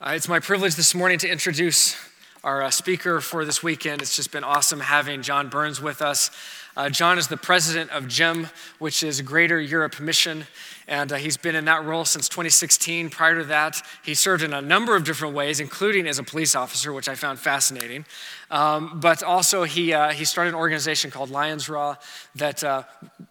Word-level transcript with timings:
Uh, 0.00 0.12
it's 0.14 0.28
my 0.28 0.38
privilege 0.38 0.76
this 0.76 0.94
morning 0.94 1.18
to 1.18 1.28
introduce 1.28 1.96
our 2.44 2.62
uh, 2.62 2.70
speaker 2.70 3.20
for 3.20 3.44
this 3.44 3.64
weekend. 3.64 4.00
It's 4.00 4.14
just 4.14 4.30
been 4.30 4.44
awesome 4.44 4.78
having 4.78 5.22
John 5.22 5.48
Burns 5.48 5.80
with 5.80 6.02
us. 6.02 6.30
Uh, 6.78 6.88
John 6.88 7.18
is 7.18 7.26
the 7.26 7.36
president 7.36 7.90
of 7.90 8.06
GEM, 8.06 8.48
which 8.78 9.02
is 9.02 9.20
Greater 9.20 9.60
Europe 9.60 9.98
Mission, 9.98 10.46
and 10.86 11.10
uh, 11.10 11.16
he's 11.16 11.36
been 11.36 11.56
in 11.56 11.64
that 11.64 11.84
role 11.84 12.04
since 12.04 12.28
2016. 12.28 13.10
Prior 13.10 13.40
to 13.40 13.44
that, 13.46 13.82
he 14.04 14.14
served 14.14 14.44
in 14.44 14.54
a 14.54 14.62
number 14.62 14.94
of 14.94 15.02
different 15.02 15.34
ways, 15.34 15.58
including 15.58 16.06
as 16.06 16.20
a 16.20 16.22
police 16.22 16.54
officer, 16.54 16.92
which 16.92 17.08
I 17.08 17.16
found 17.16 17.40
fascinating. 17.40 18.06
Um, 18.52 19.00
but 19.00 19.24
also, 19.24 19.64
he, 19.64 19.92
uh, 19.92 20.10
he 20.10 20.24
started 20.24 20.50
an 20.50 20.54
organization 20.54 21.10
called 21.10 21.30
Lionsraw 21.30 21.96
that 22.36 22.62
uh, 22.62 22.84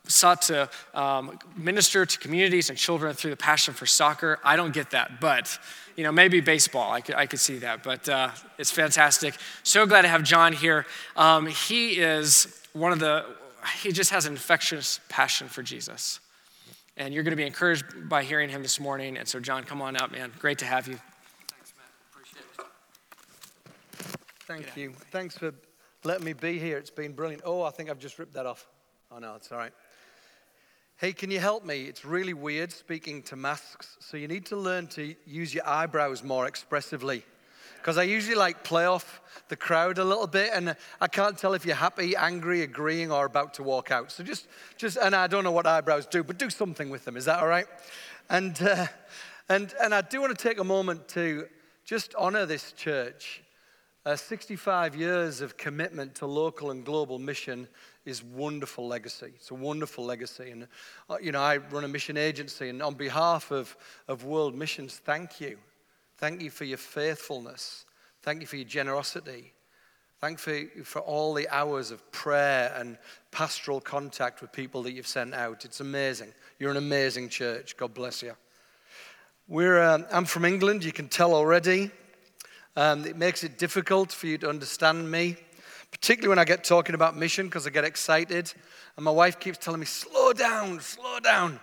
sought 0.10 0.42
to 0.42 0.70
um, 0.94 1.40
minister 1.56 2.06
to 2.06 2.20
communities 2.20 2.70
and 2.70 2.78
children 2.78 3.16
through 3.16 3.32
the 3.32 3.38
passion 3.38 3.74
for 3.74 3.86
soccer. 3.86 4.40
I 4.44 4.58
don't 4.58 4.74
get 4.74 4.92
that, 4.92 5.22
but 5.22 5.58
you 5.96 6.04
know, 6.04 6.12
maybe 6.12 6.42
baseball. 6.42 6.92
I 6.92 7.00
could, 7.00 7.16
I 7.16 7.26
could 7.26 7.40
see 7.40 7.60
that, 7.60 7.82
but 7.82 8.10
uh, 8.10 8.30
it's 8.58 8.72
fantastic. 8.72 9.36
So 9.64 9.86
glad 9.86 10.02
to 10.02 10.10
have 10.10 10.22
John 10.24 10.52
here. 10.52 10.86
Um, 11.16 11.48
he 11.48 11.94
is 11.94 12.62
one 12.78 12.92
of 12.92 13.00
the, 13.00 13.26
he 13.82 13.92
just 13.92 14.12
has 14.12 14.26
an 14.26 14.34
infectious 14.34 15.00
passion 15.10 15.48
for 15.48 15.64
Jesus. 15.64 16.20
And 16.96 17.14
you're 17.14 17.24
going 17.24 17.32
to 17.32 17.38
be 17.38 17.46
encouraged 17.46 18.10
by 18.10 18.24
hearing 18.24 18.50
him 18.50 18.64
this 18.64 18.80
morning. 18.80 19.18
And 19.18 19.28
so, 19.28 19.40
John, 19.40 19.64
come 19.64 19.82
on 19.82 19.96
out, 19.96 20.12
man. 20.12 20.32
Great 20.40 20.58
to 20.60 20.66
have 20.66 20.88
you. 20.88 20.98
Thanks, 21.48 21.74
Matt. 21.78 21.88
Appreciate 22.12 22.46
it. 22.58 22.66
Thank 24.48 24.78
you. 24.78 24.94
Thanks 25.12 25.38
for 25.38 25.54
letting 26.04 26.26
me 26.26 26.34
be 26.34 26.58
here. 26.58 26.78
It's 26.78 26.90
been 26.90 27.14
brilliant. 27.14 27.44
Oh, 27.46 27.62
I 27.62 27.70
think 27.70 27.90
I've 27.90 28.00
just 28.00 28.18
ripped 28.18 28.34
that 28.34 28.46
off. 28.46 28.68
Oh, 29.12 29.20
no, 29.20 29.36
it's 29.36 29.52
all 29.52 29.58
right. 29.58 29.74
Hey, 30.98 31.14
can 31.14 31.30
you 31.30 31.40
help 31.40 31.64
me? 31.64 31.84
It's 31.84 32.04
really 32.04 32.34
weird 32.34 32.72
speaking 32.72 33.22
to 33.24 33.36
masks, 33.36 33.98
so 34.00 34.18
you 34.18 34.28
need 34.28 34.48
to 34.48 34.56
learn 34.56 34.88
to 34.88 35.14
use 35.28 35.54
your 35.54 35.68
eyebrows 35.68 36.24
more 36.24 36.48
expressively. 36.48 37.24
Because 37.78 37.98
I 37.98 38.04
usually 38.04 38.36
like 38.36 38.64
play 38.64 38.86
off 38.86 39.22
the 39.50 39.56
crowd 39.56 39.98
a 39.98 40.04
little 40.04 40.28
bit, 40.28 40.52
and 40.54 40.76
I 41.00 41.08
can't 41.08 41.38
tell 41.38 41.54
if 41.54 41.66
you're 41.66 41.76
happy, 41.76 42.16
angry, 42.16 42.62
agreeing, 42.64 43.12
or 43.12 43.26
about 43.26 43.54
to 43.56 43.64
walk 43.64 43.92
out. 43.92 44.12
So 44.12 44.24
just, 44.24 44.48
just, 44.78 44.98
and 44.98 45.16
I 45.16 45.28
don't 45.28 45.44
know 45.44 45.52
what 45.52 45.66
eyebrows 45.66 46.06
do, 46.06 46.24
but 46.24 46.38
do 46.38 46.50
something 46.50 46.90
with 46.90 47.06
them. 47.06 47.16
Is 47.16 47.26
that 47.26 47.40
all 47.40 47.48
right? 47.48 47.68
And, 48.30 48.62
uh, 48.62 48.88
and, 49.50 49.74
and 49.82 49.94
I 49.94 50.02
do 50.02 50.20
want 50.22 50.38
to 50.38 50.42
take 50.42 50.60
a 50.60 50.64
moment 50.64 51.08
to 51.10 51.48
just 51.86 52.14
honor 52.16 52.46
this 52.46 52.74
church. 52.74 53.42
Uh, 54.06 54.16
65 54.16 54.96
years 54.96 55.42
of 55.42 55.58
commitment 55.58 56.16
to 56.16 56.26
local 56.26 56.72
and 56.72 56.86
global 56.86 57.20
mission 57.20 57.68
is 58.06 58.24
wonderful 58.24 58.88
legacy. 58.88 59.34
It's 59.36 59.52
a 59.52 59.56
wonderful 59.56 60.06
legacy. 60.06 60.52
And, 60.52 60.68
uh, 61.10 61.18
you 61.22 61.34
know, 61.34 61.42
I 61.42 61.58
run 61.58 61.84
a 61.84 61.90
mission 61.90 62.16
agency, 62.16 62.70
and 62.70 62.82
on 62.82 62.94
behalf 62.94 63.52
of, 63.52 63.76
of 64.08 64.24
World 64.24 64.56
Missions, 64.56 65.02
thank 65.04 65.42
you. 65.42 65.58
Thank 66.18 66.42
you 66.42 66.50
for 66.50 66.66
your 66.66 66.78
faithfulness. 66.78 67.86
Thank 68.24 68.42
you 68.42 68.48
for 68.48 68.56
your 68.56 68.66
generosity. 68.66 69.54
Thank 70.20 70.46
you 70.48 70.84
for, 70.84 71.00
all 71.02 71.34
the 71.34 71.48
hours 71.50 71.92
of 71.92 72.12
prayer 72.12 72.74
and 72.76 72.98
pastoral 73.32 73.80
contact 73.80 74.42
with 74.42 74.52
people 74.52 74.82
that 74.84 74.94
you've 74.94 75.08
sent 75.08 75.36
out. 75.36 75.64
It's 75.64 75.80
amazing. 75.80 76.34
You're 76.58 76.72
an 76.72 76.78
amazing 76.78 77.30
church. 77.30 77.78
God 77.78 77.94
bless 77.94 78.24
you. 78.24 78.36
We're, 79.48 79.82
um, 79.82 80.06
I'm 80.12 80.26
from 80.26 80.44
England, 80.44 80.84
you 80.84 80.92
can 80.92 81.08
tell 81.08 81.34
already. 81.34 81.92
Um, 82.76 83.06
it 83.06 83.16
makes 83.16 83.44
it 83.44 83.58
difficult 83.58 84.12
for 84.12 84.28
you 84.28 84.38
to 84.40 84.50
understand 84.50 85.10
me 85.10 85.38
particularly 85.92 86.30
when 86.30 86.40
I 86.40 86.46
get 86.46 86.64
talking 86.64 86.96
about 86.96 87.16
mission 87.16 87.48
because 87.48 87.66
I 87.66 87.70
get 87.70 87.84
excited. 87.84 88.54
And 88.96 89.04
my 89.04 89.12
wife 89.12 89.40
keeps 89.40 89.58
telling 89.58 89.80
me, 89.80 89.86
slow 89.86 90.34
down, 90.34 90.80
slow 90.80 91.20
down. 91.20 91.60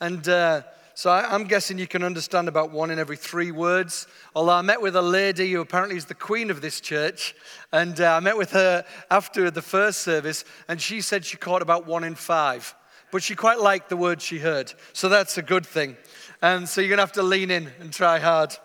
And 0.00 0.26
uh, 0.28 0.62
so 0.96 1.10
I, 1.10 1.34
am 1.34 1.44
guessing 1.44 1.76
you 1.76 1.88
can 1.88 2.04
understand 2.04 2.46
about 2.46 2.70
one 2.70 2.92
in 2.92 3.00
every 3.00 3.16
three 3.16 3.50
words. 3.50 4.06
Although 4.36 4.52
I 4.52 4.62
met 4.62 4.80
with 4.80 4.94
a 4.94 5.02
lady 5.02 5.50
who 5.50 5.60
apparently 5.60 5.96
is 5.96 6.04
the 6.04 6.14
queen 6.14 6.52
of 6.52 6.60
this 6.60 6.80
church, 6.80 7.34
and 7.72 8.00
uh, 8.00 8.14
I 8.14 8.20
met 8.20 8.36
with 8.36 8.52
her 8.52 8.84
after 9.10 9.50
the 9.50 9.60
first 9.60 10.02
service, 10.02 10.44
and 10.68 10.80
she 10.80 11.00
said 11.00 11.24
she 11.24 11.36
caught 11.36 11.62
about 11.62 11.84
one 11.84 12.04
in 12.04 12.14
five. 12.14 12.76
But 13.10 13.24
she 13.24 13.34
quite 13.34 13.58
liked 13.58 13.88
the 13.88 13.96
words 13.96 14.22
she 14.22 14.38
heard, 14.38 14.72
so 14.92 15.08
that's 15.08 15.36
a 15.36 15.42
good 15.42 15.66
thing. 15.66 15.96
And 16.40 16.68
so 16.68 16.80
you're 16.80 16.90
going 16.90 16.98
to 16.98 17.02
have 17.02 17.12
to 17.12 17.24
lean 17.24 17.50
in 17.50 17.72
and 17.80 17.92
try 17.92 18.20
hard. 18.20 18.56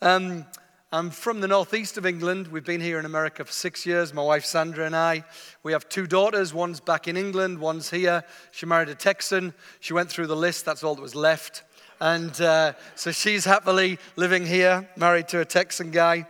Um, 0.00 0.46
I'm 0.90 1.10
from 1.10 1.42
the 1.42 1.48
northeast 1.48 1.98
of 1.98 2.06
England. 2.06 2.48
We've 2.48 2.64
been 2.64 2.80
here 2.80 2.98
in 2.98 3.04
America 3.04 3.44
for 3.44 3.52
six 3.52 3.84
years, 3.84 4.14
my 4.14 4.22
wife 4.22 4.46
Sandra 4.46 4.86
and 4.86 4.96
I. 4.96 5.22
We 5.62 5.72
have 5.72 5.86
two 5.90 6.06
daughters. 6.06 6.54
One's 6.54 6.80
back 6.80 7.06
in 7.06 7.14
England, 7.14 7.58
one's 7.58 7.90
here. 7.90 8.24
She 8.52 8.64
married 8.64 8.88
a 8.88 8.94
Texan. 8.94 9.52
She 9.80 9.92
went 9.92 10.08
through 10.08 10.28
the 10.28 10.36
list, 10.36 10.64
that's 10.64 10.82
all 10.82 10.94
that 10.94 11.02
was 11.02 11.14
left. 11.14 11.62
And 12.00 12.40
uh, 12.40 12.72
so 12.94 13.12
she's 13.12 13.44
happily 13.44 13.98
living 14.16 14.46
here, 14.46 14.88
married 14.96 15.28
to 15.28 15.40
a 15.40 15.44
Texan 15.44 15.90
guy. 15.90 16.26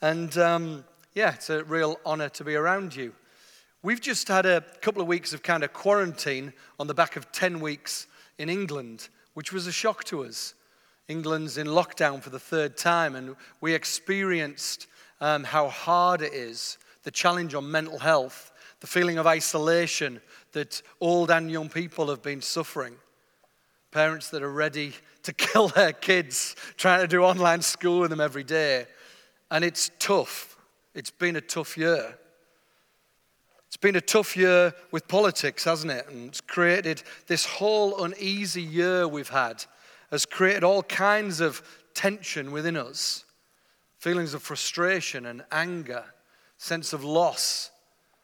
And 0.00 0.38
um, 0.38 0.84
yeah, 1.14 1.34
it's 1.34 1.50
a 1.50 1.64
real 1.64 1.98
honor 2.06 2.28
to 2.28 2.44
be 2.44 2.54
around 2.54 2.94
you. 2.94 3.12
We've 3.82 4.00
just 4.00 4.28
had 4.28 4.46
a 4.46 4.60
couple 4.82 5.02
of 5.02 5.08
weeks 5.08 5.32
of 5.32 5.42
kind 5.42 5.64
of 5.64 5.72
quarantine 5.72 6.52
on 6.78 6.86
the 6.86 6.94
back 6.94 7.16
of 7.16 7.32
10 7.32 7.58
weeks 7.58 8.06
in 8.38 8.50
England, 8.50 9.08
which 9.34 9.52
was 9.52 9.66
a 9.66 9.72
shock 9.72 10.04
to 10.04 10.22
us. 10.22 10.54
England's 11.08 11.56
in 11.56 11.66
lockdown 11.66 12.22
for 12.22 12.30
the 12.30 12.38
third 12.38 12.76
time, 12.76 13.16
and 13.16 13.34
we 13.60 13.74
experienced 13.74 14.86
um, 15.20 15.42
how 15.44 15.68
hard 15.68 16.22
it 16.22 16.34
is 16.34 16.78
the 17.04 17.10
challenge 17.10 17.54
on 17.54 17.70
mental 17.70 17.98
health, 17.98 18.52
the 18.80 18.86
feeling 18.86 19.16
of 19.16 19.26
isolation 19.26 20.20
that 20.52 20.82
old 21.00 21.30
and 21.30 21.50
young 21.50 21.70
people 21.70 22.08
have 22.08 22.22
been 22.22 22.42
suffering. 22.42 22.94
Parents 23.92 24.28
that 24.28 24.42
are 24.42 24.52
ready 24.52 24.92
to 25.22 25.32
kill 25.32 25.68
their 25.68 25.94
kids, 25.94 26.54
trying 26.76 27.00
to 27.00 27.06
do 27.06 27.22
online 27.22 27.62
school 27.62 28.00
with 28.00 28.10
them 28.10 28.20
every 28.20 28.44
day. 28.44 28.86
And 29.50 29.64
it's 29.64 29.90
tough. 29.98 30.58
It's 30.94 31.10
been 31.10 31.36
a 31.36 31.40
tough 31.40 31.78
year. 31.78 32.18
It's 33.68 33.78
been 33.78 33.96
a 33.96 34.02
tough 34.02 34.36
year 34.36 34.74
with 34.90 35.08
politics, 35.08 35.64
hasn't 35.64 35.92
it? 35.92 36.08
And 36.10 36.28
it's 36.28 36.42
created 36.42 37.02
this 37.26 37.46
whole 37.46 38.04
uneasy 38.04 38.62
year 38.62 39.08
we've 39.08 39.28
had 39.30 39.64
has 40.10 40.24
created 40.24 40.64
all 40.64 40.82
kinds 40.82 41.40
of 41.40 41.62
tension 41.94 42.50
within 42.50 42.76
us 42.76 43.24
feelings 43.98 44.32
of 44.32 44.42
frustration 44.42 45.26
and 45.26 45.44
anger, 45.50 46.04
sense 46.56 46.92
of 46.92 47.02
loss, 47.02 47.70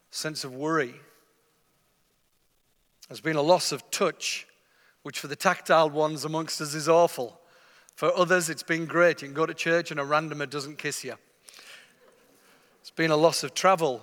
sense 0.09 0.45
of 0.45 0.55
worry. 0.55 0.95
There's 3.09 3.19
been 3.19 3.35
a 3.35 3.41
loss 3.41 3.71
of 3.71 3.91
touch, 3.91 4.47
which 5.03 5.19
for 5.19 5.27
the 5.27 5.35
tactile 5.35 5.89
ones 5.89 6.25
amongst 6.25 6.61
us 6.61 6.73
is 6.73 6.87
awful. 6.87 7.39
For 7.95 8.15
others, 8.17 8.49
it's 8.49 8.63
been 8.63 8.85
great. 8.85 9.21
You 9.21 9.27
can 9.27 9.35
go 9.35 9.45
to 9.45 9.53
church 9.53 9.91
and 9.91 9.99
a 9.99 10.03
randomer 10.03 10.49
doesn't 10.49 10.77
kiss 10.77 11.03
you. 11.03 11.15
It's 12.81 12.91
been 12.91 13.11
a 13.11 13.17
loss 13.17 13.43
of 13.43 13.53
travel, 13.53 14.01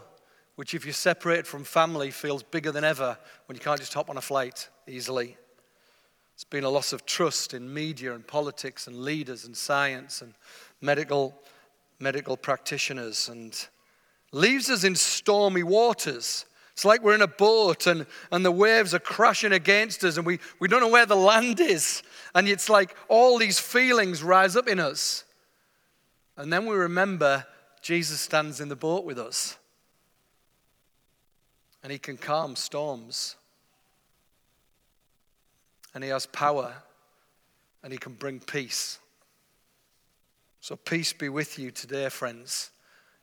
which, 0.57 0.75
if 0.75 0.85
you're 0.85 0.93
separated 0.93 1.47
from 1.47 1.65
family, 1.65 2.11
feels 2.11 2.43
bigger 2.43 2.71
than 2.71 2.85
ever 2.85 3.17
when 3.47 3.57
you 3.57 3.61
can't 3.61 3.81
just 3.81 3.95
hop 3.95 4.11
on 4.11 4.17
a 4.17 4.23
flight 4.23 4.69
easily. 4.87 5.37
It's 6.43 6.49
been 6.51 6.65
a 6.65 6.71
loss 6.71 6.93
of 6.93 7.07
trust 7.07 7.55
in 7.55 7.73
media 7.73 8.13
and 8.15 8.27
politics 8.27 8.89
and 8.89 8.99
leaders 8.99 9.45
and 9.45 9.57
science 9.57 10.23
and 10.23 10.35
medical, 10.81 11.41
medical 12.01 12.37
practitioners 12.37 13.29
and 13.29 13.57
leaves 14.33 14.69
us 14.69 14.83
in 14.83 14.97
stormy 14.97 15.63
waters. 15.63 16.45
It's 16.73 16.85
like 16.85 17.01
we're 17.01 17.15
in 17.15 17.23
a 17.23 17.29
boat 17.29 17.87
and, 17.87 18.07
and 18.33 18.45
the 18.45 18.51
waves 18.51 18.93
are 18.93 18.99
crashing 18.99 19.53
against 19.53 20.03
us 20.03 20.17
and 20.17 20.27
we, 20.27 20.41
we 20.59 20.67
don't 20.67 20.81
know 20.81 20.89
where 20.89 21.07
the 21.07 21.15
land 21.15 21.61
is. 21.61 22.03
And 22.35 22.49
it's 22.49 22.69
like 22.69 22.97
all 23.07 23.39
these 23.39 23.61
feelings 23.61 24.25
rise 24.25 24.57
up 24.57 24.67
in 24.67 24.81
us. 24.81 25.23
And 26.37 26.53
then 26.53 26.67
we 26.67 26.75
remember 26.75 27.47
Jesus 27.83 28.19
stands 28.19 28.61
in 28.61 28.69
the 28.69 28.75
boat 28.75 29.05
with 29.05 29.21
us 29.21 29.59
and 31.85 31.93
he 31.93 32.01
can 32.01 32.17
calm 32.17 32.57
storms 32.57 33.37
and 35.95 36.03
He 36.03 36.11
has 36.11 36.27
power 36.27 36.75
and 37.83 37.93
He 37.93 37.99
can 37.99 38.15
bring 38.15 38.41
peace. 38.41 38.99
So, 40.61 40.77
peace 40.77 41.13
be 41.13 41.29
with 41.29 41.59
you 41.59 41.71
today, 41.71 42.09
friends, 42.09 42.71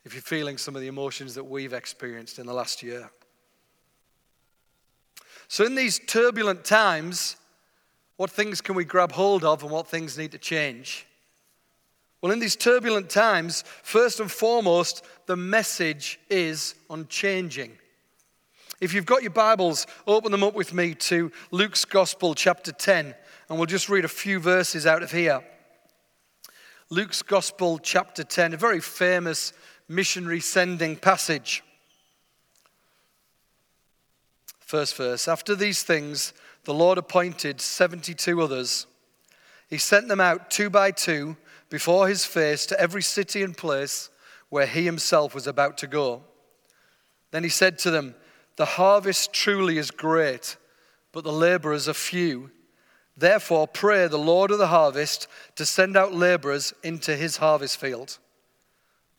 if 0.03 0.13
you're 0.13 0.21
feeling 0.21 0.57
some 0.57 0.75
of 0.75 0.81
the 0.81 0.87
emotions 0.87 1.35
that 1.35 1.43
we've 1.43 1.73
experienced 1.73 2.37
in 2.37 2.45
the 2.45 2.53
last 2.53 2.83
year. 2.83 3.09
So, 5.47 5.65
in 5.65 5.75
these 5.75 5.99
turbulent 5.99 6.65
times, 6.65 7.37
what 8.17 8.29
things 8.29 8.59
can 8.59 8.75
we 8.75 8.83
grab 8.83 9.13
hold 9.13 9.45
of 9.45 9.63
and 9.63 9.71
what 9.71 9.87
things 9.87 10.17
need 10.17 10.33
to 10.33 10.37
change? 10.37 11.07
Well, 12.21 12.33
in 12.33 12.39
these 12.39 12.57
turbulent 12.57 13.09
times, 13.09 13.63
first 13.81 14.19
and 14.19 14.29
foremost, 14.29 15.05
the 15.25 15.37
message 15.37 16.19
is 16.29 16.75
unchanging. 16.89 17.77
If 18.81 18.93
you've 18.93 19.05
got 19.05 19.23
your 19.23 19.31
Bibles, 19.31 19.87
open 20.07 20.31
them 20.31 20.43
up 20.43 20.53
with 20.53 20.73
me 20.73 20.95
to 20.95 21.33
Luke's 21.51 21.83
Gospel, 21.83 22.33
chapter 22.33 22.71
10, 22.71 23.13
and 23.49 23.57
we'll 23.57 23.65
just 23.65 23.89
read 23.89 24.05
a 24.05 24.09
few 24.09 24.39
verses 24.39 24.87
out 24.87 25.03
of 25.03 25.11
here. 25.11 25.43
Luke's 26.89 27.21
Gospel, 27.21 27.77
chapter 27.79 28.23
10, 28.23 28.53
a 28.53 28.57
very 28.57 28.79
famous 28.79 29.51
missionary 29.89 30.39
sending 30.39 30.95
passage. 30.95 31.61
First 34.61 34.95
verse 34.95 35.27
After 35.27 35.55
these 35.55 35.83
things, 35.83 36.31
the 36.63 36.73
Lord 36.73 36.97
appointed 36.97 37.59
72 37.59 38.41
others. 38.41 38.87
He 39.69 39.77
sent 39.77 40.07
them 40.07 40.21
out 40.21 40.49
two 40.49 40.69
by 40.69 40.91
two 40.91 41.35
before 41.69 42.07
his 42.07 42.23
face 42.23 42.65
to 42.67 42.79
every 42.79 43.01
city 43.01 43.43
and 43.43 43.57
place 43.57 44.09
where 44.47 44.67
he 44.67 44.85
himself 44.85 45.35
was 45.35 45.47
about 45.47 45.77
to 45.79 45.87
go. 45.87 46.23
Then 47.31 47.43
he 47.43 47.49
said 47.49 47.77
to 47.79 47.91
them, 47.91 48.15
The 48.59 48.65
harvest 48.65 49.31
truly 49.31 49.77
is 49.77 49.89
great, 49.89 50.57
but 51.13 51.23
the 51.23 51.31
laborers 51.31 51.87
are 51.87 51.93
few. 51.93 52.51
Therefore, 53.15 53.69
pray 53.69 54.05
the 54.09 54.17
Lord 54.17 54.51
of 54.51 54.57
the 54.57 54.67
harvest 54.67 55.29
to 55.55 55.65
send 55.65 55.95
out 55.95 56.13
laborers 56.13 56.73
into 56.83 57.15
his 57.15 57.37
harvest 57.37 57.77
field. 57.77 58.17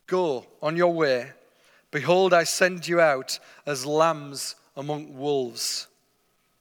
Go 0.06 0.44
on 0.60 0.76
your 0.76 0.92
way. 0.92 1.30
Behold, 1.90 2.34
I 2.34 2.44
send 2.44 2.86
you 2.86 3.00
out 3.00 3.38
as 3.64 3.86
lambs 3.86 4.56
among 4.76 5.16
wolves. 5.16 5.86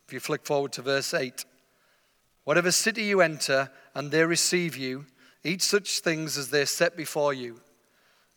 If 0.08 0.14
you 0.14 0.22
flick 0.22 0.46
forward 0.46 0.72
to 0.72 0.81
verse 0.81 1.14
8, 1.14 1.44
whatever 2.46 2.72
city 2.72 3.04
you 3.04 3.20
enter 3.20 3.70
and 3.94 4.10
they 4.10 4.24
receive 4.24 4.78
you, 4.78 5.06
eat 5.44 5.62
such 5.62 6.00
things 6.00 6.38
as 6.38 6.50
they 6.50 6.64
set 6.64 6.96
before 6.96 7.34
you, 7.34 7.60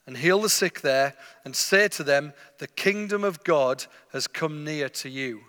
and 0.06 0.16
heal 0.16 0.40
the 0.40 0.49
sick 0.49 0.81
there, 0.81 1.14
and 1.44 1.54
say 1.54 1.88
to 1.88 2.02
them, 2.02 2.32
The 2.58 2.66
kingdom 2.66 3.25
of 3.25 3.44
God 3.44 3.84
has 4.12 4.26
come 4.26 4.64
near 4.64 4.88
to 4.88 5.08
you. 5.08 5.43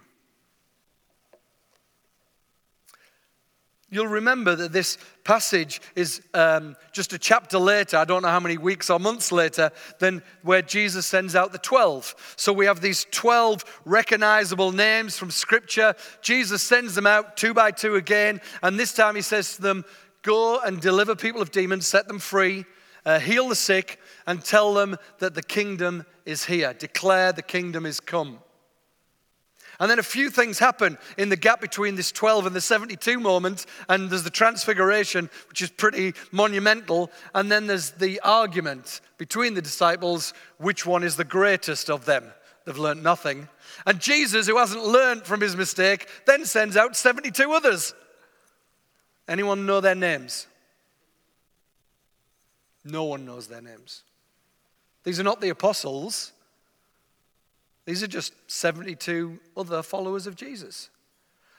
You'll 3.94 4.07
remember 4.07 4.55
that 4.55 4.71
this 4.71 4.97
passage 5.23 5.79
is 5.95 6.23
um, 6.33 6.75
just 6.91 7.13
a 7.13 7.19
chapter 7.19 7.59
later, 7.59 7.97
I 7.97 8.05
don't 8.05 8.23
know 8.23 8.29
how 8.29 8.39
many 8.39 8.57
weeks 8.57 8.89
or 8.89 8.97
months 8.97 9.31
later, 9.31 9.69
than 10.00 10.23
where 10.41 10.63
Jesus 10.63 11.06
sends 11.06 11.35
out 11.35 11.51
the 11.51 11.59
12. 11.59 12.33
So 12.35 12.53
we 12.53 12.65
have 12.65 12.81
these 12.81 13.06
12 13.11 13.81
recognizable 13.85 14.71
names 14.71 15.15
from 15.15 15.29
Scripture. 15.29 15.94
Jesus 16.23 16.63
sends 16.63 16.95
them 16.95 17.06
out 17.06 17.38
two 17.38 17.53
by 17.53 17.69
two 17.69 17.94
again, 17.94 18.41
and 18.63 18.79
this 18.79 18.95
time 18.95 19.15
he 19.15 19.21
says 19.21 19.57
to 19.57 19.61
them, 19.61 19.85
Go 20.23 20.59
and 20.59 20.81
deliver 20.81 21.15
people 21.15 21.44
of 21.44 21.51
demons, 21.51 21.85
set 21.85 22.07
them 22.07 22.17
free, 22.17 22.65
uh, 23.06 23.19
heal 23.19 23.47
the 23.47 23.56
sick, 23.56 23.99
and 24.25 24.43
tell 24.43 24.73
them 24.73 24.97
that 25.19 25.35
the 25.35 25.43
kingdom 25.43 26.05
is 26.25 26.45
here. 26.45 26.73
Declare 26.73 27.33
the 27.33 27.41
kingdom 27.41 27.85
is 27.85 27.99
come. 27.99 28.39
And 29.79 29.89
then 29.89 29.99
a 29.99 30.03
few 30.03 30.29
things 30.29 30.59
happen 30.59 30.97
in 31.17 31.29
the 31.29 31.35
gap 31.35 31.59
between 31.59 31.95
this 31.95 32.11
12 32.11 32.45
and 32.45 32.55
the 32.55 32.61
72 32.61 33.19
moment. 33.19 33.65
And 33.89 34.09
there's 34.09 34.23
the 34.23 34.29
transfiguration, 34.29 35.29
which 35.49 35.61
is 35.61 35.71
pretty 35.71 36.13
monumental. 36.31 37.11
And 37.33 37.51
then 37.51 37.67
there's 37.67 37.91
the 37.91 38.19
argument 38.21 39.01
between 39.17 39.55
the 39.55 39.61
disciples 39.61 40.33
which 40.57 40.85
one 40.85 41.03
is 41.03 41.15
the 41.15 41.23
greatest 41.23 41.89
of 41.89 42.05
them. 42.05 42.25
They've 42.65 42.77
learned 42.77 43.03
nothing. 43.03 43.49
And 43.85 43.99
Jesus, 43.99 44.47
who 44.47 44.57
hasn't 44.57 44.85
learned 44.85 45.23
from 45.23 45.41
his 45.41 45.55
mistake, 45.55 46.07
then 46.25 46.45
sends 46.45 46.77
out 46.77 46.95
72 46.95 47.51
others. 47.51 47.93
Anyone 49.27 49.65
know 49.65 49.81
their 49.81 49.95
names? 49.95 50.47
No 52.85 53.05
one 53.05 53.25
knows 53.25 53.47
their 53.47 53.61
names. 53.61 54.03
These 55.03 55.19
are 55.19 55.23
not 55.23 55.41
the 55.41 55.50
apostles. 55.50 56.31
These 57.85 58.03
are 58.03 58.07
just 58.07 58.33
72 58.47 59.39
other 59.57 59.83
followers 59.83 60.27
of 60.27 60.35
Jesus. 60.35 60.89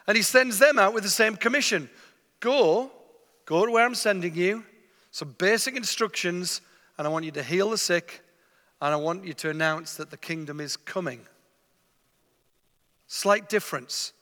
And 0.06 0.16
he 0.16 0.22
sends 0.22 0.58
them 0.58 0.78
out 0.78 0.94
with 0.94 1.02
the 1.02 1.10
same 1.10 1.36
commission 1.36 1.88
go, 2.40 2.90
go 3.46 3.64
to 3.64 3.72
where 3.72 3.86
I'm 3.86 3.94
sending 3.94 4.34
you, 4.34 4.64
some 5.10 5.34
basic 5.38 5.76
instructions, 5.76 6.60
and 6.98 7.06
I 7.06 7.10
want 7.10 7.24
you 7.24 7.30
to 7.32 7.42
heal 7.42 7.70
the 7.70 7.78
sick, 7.78 8.22
and 8.82 8.92
I 8.92 8.96
want 8.96 9.24
you 9.24 9.32
to 9.32 9.50
announce 9.50 9.94
that 9.94 10.10
the 10.10 10.18
kingdom 10.18 10.60
is 10.60 10.76
coming. 10.76 11.20
Slight 13.06 13.48
difference. 13.48 14.12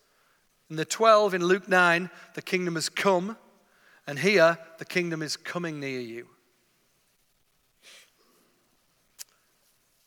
In 0.70 0.76
the 0.76 0.84
12 0.84 1.34
in 1.34 1.44
Luke 1.44 1.68
9, 1.68 2.10
the 2.34 2.42
kingdom 2.42 2.76
has 2.76 2.88
come, 2.88 3.36
and 4.06 4.18
here, 4.18 4.58
the 4.78 4.84
kingdom 4.84 5.20
is 5.20 5.36
coming 5.36 5.80
near 5.80 6.00
you. 6.00 6.28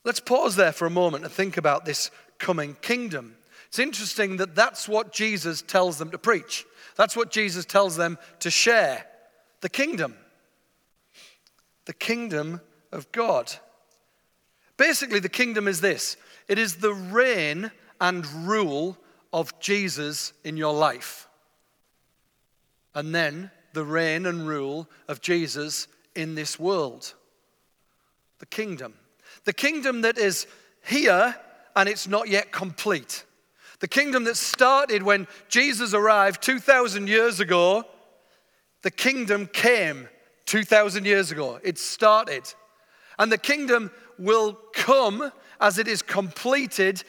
Let's 0.06 0.20
pause 0.20 0.54
there 0.54 0.70
for 0.70 0.86
a 0.86 0.90
moment 0.90 1.24
and 1.24 1.32
think 1.32 1.56
about 1.56 1.84
this 1.84 2.12
coming 2.38 2.76
kingdom. 2.80 3.34
It's 3.66 3.80
interesting 3.80 4.36
that 4.36 4.54
that's 4.54 4.88
what 4.88 5.12
Jesus 5.12 5.62
tells 5.62 5.98
them 5.98 6.12
to 6.12 6.18
preach. 6.18 6.64
That's 6.94 7.16
what 7.16 7.32
Jesus 7.32 7.64
tells 7.64 7.96
them 7.96 8.16
to 8.38 8.48
share 8.48 9.04
the 9.62 9.68
kingdom. 9.68 10.14
The 11.86 11.92
kingdom 11.92 12.60
of 12.92 13.10
God. 13.10 13.52
Basically, 14.76 15.18
the 15.18 15.28
kingdom 15.28 15.66
is 15.66 15.80
this 15.80 16.16
it 16.46 16.60
is 16.60 16.76
the 16.76 16.94
reign 16.94 17.72
and 18.00 18.24
rule 18.46 18.96
of 19.32 19.58
Jesus 19.58 20.32
in 20.44 20.56
your 20.56 20.72
life. 20.72 21.26
And 22.94 23.12
then 23.12 23.50
the 23.72 23.84
reign 23.84 24.24
and 24.24 24.46
rule 24.46 24.88
of 25.08 25.20
Jesus 25.20 25.88
in 26.14 26.36
this 26.36 26.60
world. 26.60 27.12
The 28.38 28.46
kingdom. 28.46 28.94
The 29.46 29.52
kingdom 29.52 30.02
that 30.02 30.18
is 30.18 30.46
here 30.84 31.34
and 31.74 31.88
it's 31.88 32.08
not 32.08 32.28
yet 32.28 32.52
complete. 32.52 33.24
The 33.78 33.88
kingdom 33.88 34.24
that 34.24 34.36
started 34.36 35.02
when 35.02 35.28
Jesus 35.48 35.94
arrived 35.94 36.42
2,000 36.42 37.08
years 37.08 37.40
ago, 37.40 37.84
the 38.82 38.90
kingdom 38.90 39.46
came 39.46 40.08
2,000 40.46 41.04
years 41.04 41.30
ago. 41.30 41.60
It 41.62 41.78
started. 41.78 42.52
And 43.18 43.30
the 43.30 43.38
kingdom 43.38 43.90
will 44.18 44.58
come 44.74 45.30
as 45.60 45.78
it 45.78 45.86
is 45.86 46.02
completed 46.02 47.02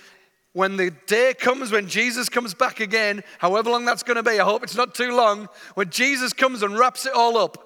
when 0.53 0.77
the 0.77 0.91
day 1.05 1.33
comes 1.33 1.71
when 1.71 1.87
Jesus 1.87 2.29
comes 2.29 2.53
back 2.53 2.79
again, 2.79 3.23
however 3.39 3.69
long 3.69 3.85
that's 3.85 4.03
going 4.03 4.15
to 4.15 4.23
be. 4.23 4.39
I 4.39 4.43
hope 4.43 4.63
it's 4.63 4.75
not 4.75 4.95
too 4.95 5.15
long. 5.15 5.49
When 5.75 5.89
Jesus 5.89 6.33
comes 6.33 6.63
and 6.63 6.77
wraps 6.77 7.05
it 7.05 7.13
all 7.13 7.37
up. 7.37 7.63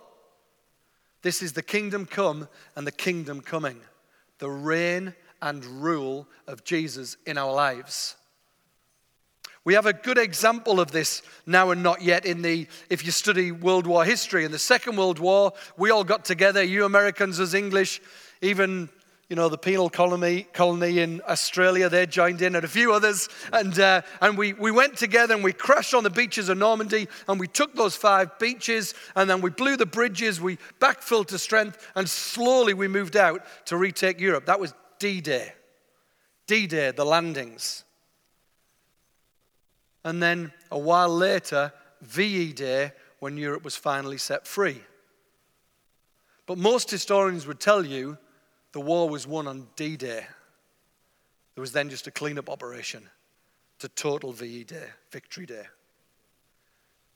This 1.24 1.42
is 1.42 1.54
the 1.54 1.62
kingdom 1.62 2.06
come 2.06 2.48
and 2.76 2.86
the 2.86 2.92
kingdom 2.92 3.42
coming 3.42 3.82
the 4.42 4.50
reign 4.50 5.14
and 5.40 5.64
rule 5.64 6.28
of 6.48 6.64
Jesus 6.64 7.16
in 7.28 7.38
our 7.38 7.54
lives. 7.54 8.16
We 9.64 9.76
have 9.76 9.86
a 9.86 9.94
good 9.94 10.18
example 10.18 10.80
of 10.80 10.92
this 10.92 11.22
now 11.46 11.70
and 11.70 11.84
not 11.84 12.02
yet 12.02 12.26
in 12.26 12.42
the, 12.42 12.68
if 12.90 13.06
you 13.06 13.12
study 13.12 13.52
World 13.52 13.86
War 13.86 14.04
history. 14.04 14.44
In 14.44 14.52
the 14.52 14.58
Second 14.58 14.98
World 14.98 15.20
War, 15.20 15.54
we 15.78 15.92
all 15.92 16.04
got 16.04 16.26
together, 16.26 16.64
you 16.64 16.86
Americans 16.86 17.40
as 17.40 17.54
English, 17.54 18.02
even 18.42 18.90
you 19.32 19.36
know, 19.38 19.48
the 19.48 19.58
penal 19.58 19.90
colony, 19.90 20.46
colony 20.52 21.00
in 21.00 21.22
Australia, 21.26 21.88
they 21.88 22.06
joined 22.06 22.42
in, 22.42 22.54
and 22.54 22.66
a 22.66 22.68
few 22.68 22.92
others. 22.92 23.30
And, 23.54 23.80
uh, 23.80 24.02
and 24.20 24.38
we, 24.38 24.52
we 24.52 24.72
went 24.72 24.98
together 24.98 25.34
and 25.34 25.42
we 25.42 25.54
crashed 25.54 25.94
on 25.94 26.04
the 26.04 26.10
beaches 26.10 26.50
of 26.50 26.58
Normandy, 26.58 27.08
and 27.30 27.40
we 27.40 27.48
took 27.48 27.74
those 27.74 27.96
five 27.96 28.38
beaches, 28.40 28.94
and 29.16 29.30
then 29.30 29.40
we 29.40 29.50
blew 29.50 29.78
the 29.78 29.86
bridges, 29.86 30.42
we 30.42 30.58
backfilled 30.82 31.28
to 31.28 31.40
strength, 31.40 31.90
and 31.96 32.10
slowly 32.10 32.74
we 32.74 32.90
moved 32.90 33.16
out 33.16 33.46
to 33.68 33.78
retake 33.78 34.20
Europe. 34.20 34.48
That 34.48 34.60
was 34.60 34.74
D 35.00 35.22
Day. 35.22 35.54
D 36.46 36.68
Day, 36.68 36.92
the 36.92 37.06
landings. 37.06 37.86
And 40.04 40.22
then 40.22 40.52
a 40.72 40.78
while 40.78 41.08
later, 41.08 41.72
VE 42.02 42.52
Day, 42.52 42.92
when 43.20 43.38
Europe 43.38 43.64
was 43.64 43.78
finally 43.78 44.18
set 44.18 44.46
free. 44.46 44.82
But 46.48 46.58
most 46.58 46.92
historians 46.92 47.48
would 47.48 47.62
tell 47.62 47.86
you 47.86 48.18
the 48.74 48.82
war 48.82 49.10
was 49.10 49.28
won 49.28 49.48
on 49.48 49.68
D 49.76 49.98
Day. 49.98 50.26
There 51.56 51.62
was 51.62 51.72
then 51.72 51.90
just 51.90 52.08
a 52.08 52.12
cleanup 52.12 52.50
operation 52.50 53.10
to 53.80 53.90
total 53.90 54.32
VE 54.32 54.64
Day, 54.64 54.88
Victory 55.12 55.46
Day. 55.46 55.66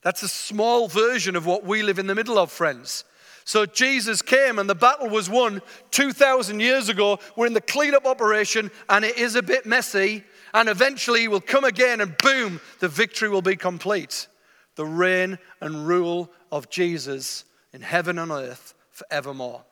That's 0.01 0.24
a 0.24 0.27
small 0.27 0.88
version 0.88 1.35
of 1.35 1.45
what 1.45 1.63
we 1.63 1.81
live 1.81 2.00
in 2.00 2.07
the 2.07 2.15
middle 2.15 2.38
of, 2.38 2.51
friends. 2.51 3.05
So 3.43 3.65
Jesus 3.65 4.21
came 4.21 4.59
and 4.59 4.69
the 4.69 4.75
battle 4.75 5.09
was 5.09 5.29
won 5.29 5.62
2,000 5.91 6.59
years 6.59 6.89
ago. 6.89 7.19
We're 7.35 7.47
in 7.47 7.53
the 7.53 7.62
cleanup 7.62 8.05
operation 8.05 8.71
and 8.89 9.05
it 9.05 9.17
is 9.17 9.35
a 9.35 9.43
bit 9.43 9.65
messy. 9.65 10.24
And 10.53 10.67
eventually 10.69 11.21
he 11.21 11.27
will 11.27 11.41
come 11.41 11.63
again 11.63 12.01
and 12.01 12.17
boom, 12.17 12.59
the 12.79 12.88
victory 12.88 13.29
will 13.29 13.41
be 13.41 13.55
complete. 13.55 14.27
The 14.75 14.85
reign 14.85 15.38
and 15.62 15.88
rule 15.88 16.31
of 16.51 16.69
Jesus 16.69 17.45
in 17.71 17.81
heaven 17.81 18.19
and 18.19 18.31
earth 18.31 18.74
forevermore 18.91 19.63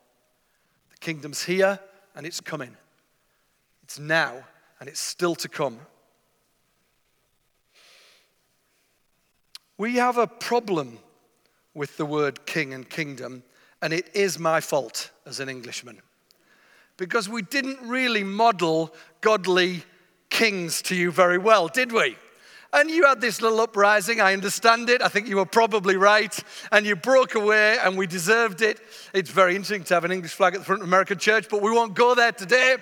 kingdom's 1.03 1.43
here 1.43 1.79
and 2.15 2.25
it's 2.25 2.41
coming. 2.41 2.75
It's 3.83 3.99
now 3.99 4.33
and 4.79 4.89
it's 4.89 4.99
still 4.99 5.35
to 5.35 5.49
come. 5.49 5.79
We 9.77 9.95
have 9.95 10.17
a 10.17 10.27
problem 10.27 10.99
with 11.73 11.97
the 11.97 12.05
word 12.05 12.45
king 12.45 12.73
and 12.73 12.89
kingdom, 12.89 13.43
and 13.81 13.91
it 13.91 14.15
is 14.15 14.39
my 14.39 14.61
fault 14.61 15.09
as 15.25 15.39
an 15.39 15.49
Englishman. 15.49 15.99
Because 16.97 17.27
we 17.27 17.41
didn't 17.41 17.79
really 17.81 18.23
model 18.23 18.93
godly 19.21 19.83
kings 20.29 20.81
to 20.83 20.95
you 20.95 21.11
very 21.11 21.37
well, 21.37 21.67
did 21.67 21.91
we? 21.91 22.15
And 22.73 22.89
you 22.89 23.05
had 23.05 23.21
this 23.21 23.39
little 23.39 23.61
uprising. 23.61 24.19
I 24.19 24.33
understand 24.33 24.89
it. 24.89 25.03
I 25.03 25.07
think 25.07 25.27
you 25.27 25.37
were 25.37 25.45
probably 25.45 25.95
right. 25.95 26.37
And 26.71 26.85
you 26.85 26.95
broke 26.95 27.35
away, 27.35 27.77
and 27.77 27.95
we 27.95 28.07
deserved 28.07 28.63
it. 28.63 28.79
It's 29.13 29.29
very 29.29 29.55
interesting 29.55 29.83
to 29.83 29.93
have 29.93 30.05
an 30.05 30.11
English 30.11 30.33
flag 30.33 30.55
at 30.55 30.61
the 30.61 30.65
front 30.65 30.81
of 30.81 30.87
American 30.87 31.19
church, 31.19 31.47
but 31.49 31.61
we 31.61 31.71
won't 31.71 31.93
go 31.93 32.15
there 32.15 32.31
today. 32.31 32.77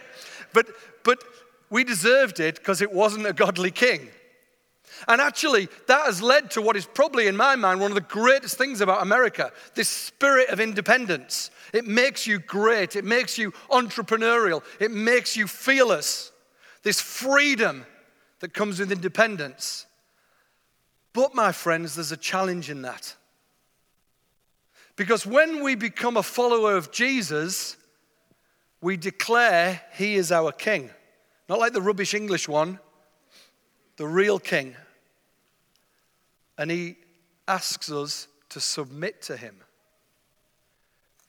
But, 0.54 0.68
but 1.04 1.22
we 1.70 1.84
deserved 1.84 2.40
it 2.40 2.56
because 2.56 2.82
it 2.82 2.92
wasn't 2.92 3.26
a 3.26 3.34
godly 3.34 3.72
king. 3.72 4.10
And 5.08 5.20
actually, 5.20 5.68
that 5.88 6.06
has 6.06 6.22
led 6.22 6.52
to 6.52 6.62
what 6.62 6.76
is 6.76 6.86
probably, 6.86 7.28
in 7.28 7.36
my 7.36 7.56
mind, 7.56 7.82
one 7.82 7.92
of 7.92 7.96
the 7.96 8.02
greatest 8.02 8.58
things 8.58 8.82
about 8.82 9.02
America 9.02 9.52
this 9.74 9.90
spirit 9.90 10.50
of 10.50 10.60
independence. 10.60 11.50
It 11.74 11.86
makes 11.86 12.28
you 12.28 12.40
great, 12.40 12.96
it 12.96 13.06
makes 13.06 13.38
you 13.38 13.52
entrepreneurial, 13.70 14.64
it 14.80 14.92
makes 14.92 15.36
you 15.36 15.48
fearless. 15.48 16.32
This 16.84 17.00
freedom 17.02 17.86
that 18.42 18.54
comes 18.54 18.80
with 18.80 18.92
independence. 18.92 19.86
But, 21.14 21.34
my 21.34 21.52
friends, 21.52 21.96
there's 21.96 22.12
a 22.12 22.18
challenge 22.18 22.70
in 22.70 22.82
that. 22.82 23.16
Because 24.96 25.26
when 25.26 25.64
we 25.64 25.76
become 25.76 26.18
a 26.18 26.24
follower 26.24 26.76
of 26.76 26.92
Jesus, 26.92 27.78
we 28.82 28.98
declare 28.98 29.82
he 29.94 30.16
is 30.16 30.32
our 30.32 30.52
king. 30.52 30.90
Not 31.48 31.60
like 31.60 31.74
the 31.74 31.82
rubbish 31.82 32.14
English 32.14 32.48
one, 32.48 32.80
the 33.98 34.08
real 34.08 34.40
king. 34.40 34.76
And 36.58 36.70
he 36.70 36.98
asks 37.48 37.92
us 37.92 38.28
to 38.50 38.60
submit 38.60 39.22
to 39.24 39.38
him. 39.38 39.56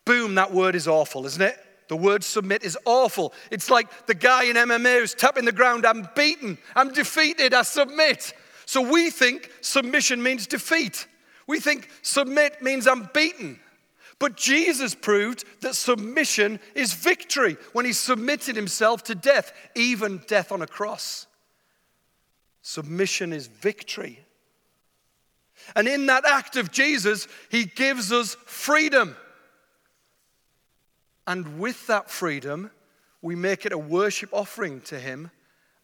Boom, 0.04 0.34
that 0.34 0.52
word 0.52 0.74
is 0.74 0.88
awful, 0.88 1.26
isn't 1.26 1.42
it? 1.42 1.58
The 1.88 1.96
word 1.96 2.24
submit 2.24 2.62
is 2.62 2.78
awful. 2.84 3.32
It's 3.50 3.70
like 3.70 4.06
the 4.06 4.14
guy 4.14 4.44
in 4.44 4.56
MMA 4.56 5.00
who's 5.00 5.14
tapping 5.14 5.44
the 5.44 5.52
ground, 5.52 5.84
I'm 5.84 6.08
beaten, 6.14 6.58
I'm 6.74 6.92
defeated, 6.92 7.54
I 7.54 7.62
submit. 7.62 8.32
So 8.66 8.80
we 8.80 9.10
think 9.10 9.50
submission 9.60 10.22
means 10.22 10.46
defeat. 10.46 11.06
We 11.46 11.60
think 11.60 11.88
submit 12.02 12.62
means 12.62 12.86
I'm 12.86 13.10
beaten. 13.12 13.58
But 14.18 14.36
Jesus 14.36 14.94
proved 14.94 15.44
that 15.62 15.74
submission 15.74 16.60
is 16.74 16.92
victory 16.92 17.56
when 17.72 17.84
he 17.84 17.92
submitted 17.92 18.54
himself 18.54 19.02
to 19.04 19.14
death, 19.14 19.52
even 19.74 20.22
death 20.28 20.52
on 20.52 20.62
a 20.62 20.66
cross. 20.66 21.26
Submission 22.62 23.32
is 23.32 23.48
victory. 23.48 24.20
And 25.74 25.88
in 25.88 26.06
that 26.06 26.24
act 26.24 26.56
of 26.56 26.70
Jesus, 26.70 27.26
he 27.50 27.64
gives 27.64 28.12
us 28.12 28.36
freedom. 28.46 29.16
And 31.26 31.58
with 31.58 31.86
that 31.86 32.10
freedom, 32.10 32.70
we 33.20 33.36
make 33.36 33.64
it 33.64 33.72
a 33.72 33.78
worship 33.78 34.30
offering 34.32 34.80
to 34.82 34.98
him 34.98 35.30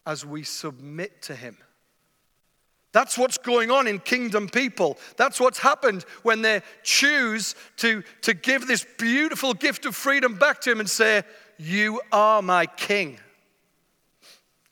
as 0.05 0.25
we 0.25 0.43
submit 0.43 1.21
to 1.23 1.35
him. 1.35 1.57
That's 2.91 3.17
what's 3.17 3.37
going 3.37 3.69
on 3.69 3.87
in 3.87 3.99
kingdom 3.99 4.49
people. 4.49 4.97
That's 5.15 5.39
what's 5.39 5.59
happened 5.59 6.05
when 6.23 6.41
they 6.41 6.61
choose 6.81 7.55
to, 7.77 8.03
to 8.21 8.33
give 8.33 8.65
this 8.65 8.85
beautiful 8.97 9.53
gift 9.53 9.85
of 9.85 9.95
freedom 9.95 10.35
back 10.35 10.59
to 10.61 10.71
Him 10.71 10.79
and 10.79 10.89
say, 10.89 11.23
You 11.57 12.01
are 12.11 12.41
my 12.41 12.65
king, 12.65 13.19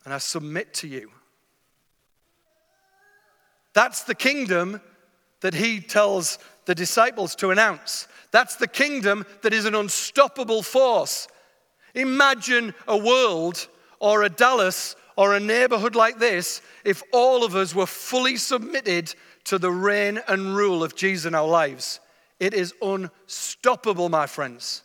and 0.04 0.14
I 0.14 0.18
submit 0.18 0.74
to 0.76 0.88
you. 0.88 1.12
That's 3.74 4.04
the 4.04 4.16
kingdom 4.16 4.82
that 5.42 5.54
He 5.54 5.80
tells 5.80 6.40
the 6.66 6.74
disciples 6.74 7.36
to 7.36 7.52
announce. 7.52 8.08
That's 8.32 8.56
the 8.56 8.68
kingdom 8.68 9.26
that 9.42 9.54
is 9.54 9.66
an 9.66 9.76
unstoppable 9.76 10.64
force. 10.64 11.28
Imagine 11.96 12.74
a 12.88 12.98
world 12.98 13.68
or 14.00 14.24
a 14.24 14.30
Dallas 14.30 14.96
or 15.16 15.36
a 15.36 15.40
neighborhood 15.40 15.96
like 15.96 16.20
this 16.20 16.62
if 16.86 17.02
all 17.12 17.44
of 17.44 17.56
us 17.56 17.74
were 17.74 17.88
fully 17.88 18.38
submitted 18.38 19.14
to 19.46 19.58
the 19.58 19.72
reign 19.72 20.22
and 20.28 20.56
rule 20.56 20.84
of 20.84 20.96
Jesus 20.96 21.26
in 21.26 21.34
our 21.34 21.48
lives. 21.48 22.00
It 22.40 22.54
is 22.54 22.74
unstoppable, 22.82 24.10
my 24.10 24.28
friends. 24.28 24.84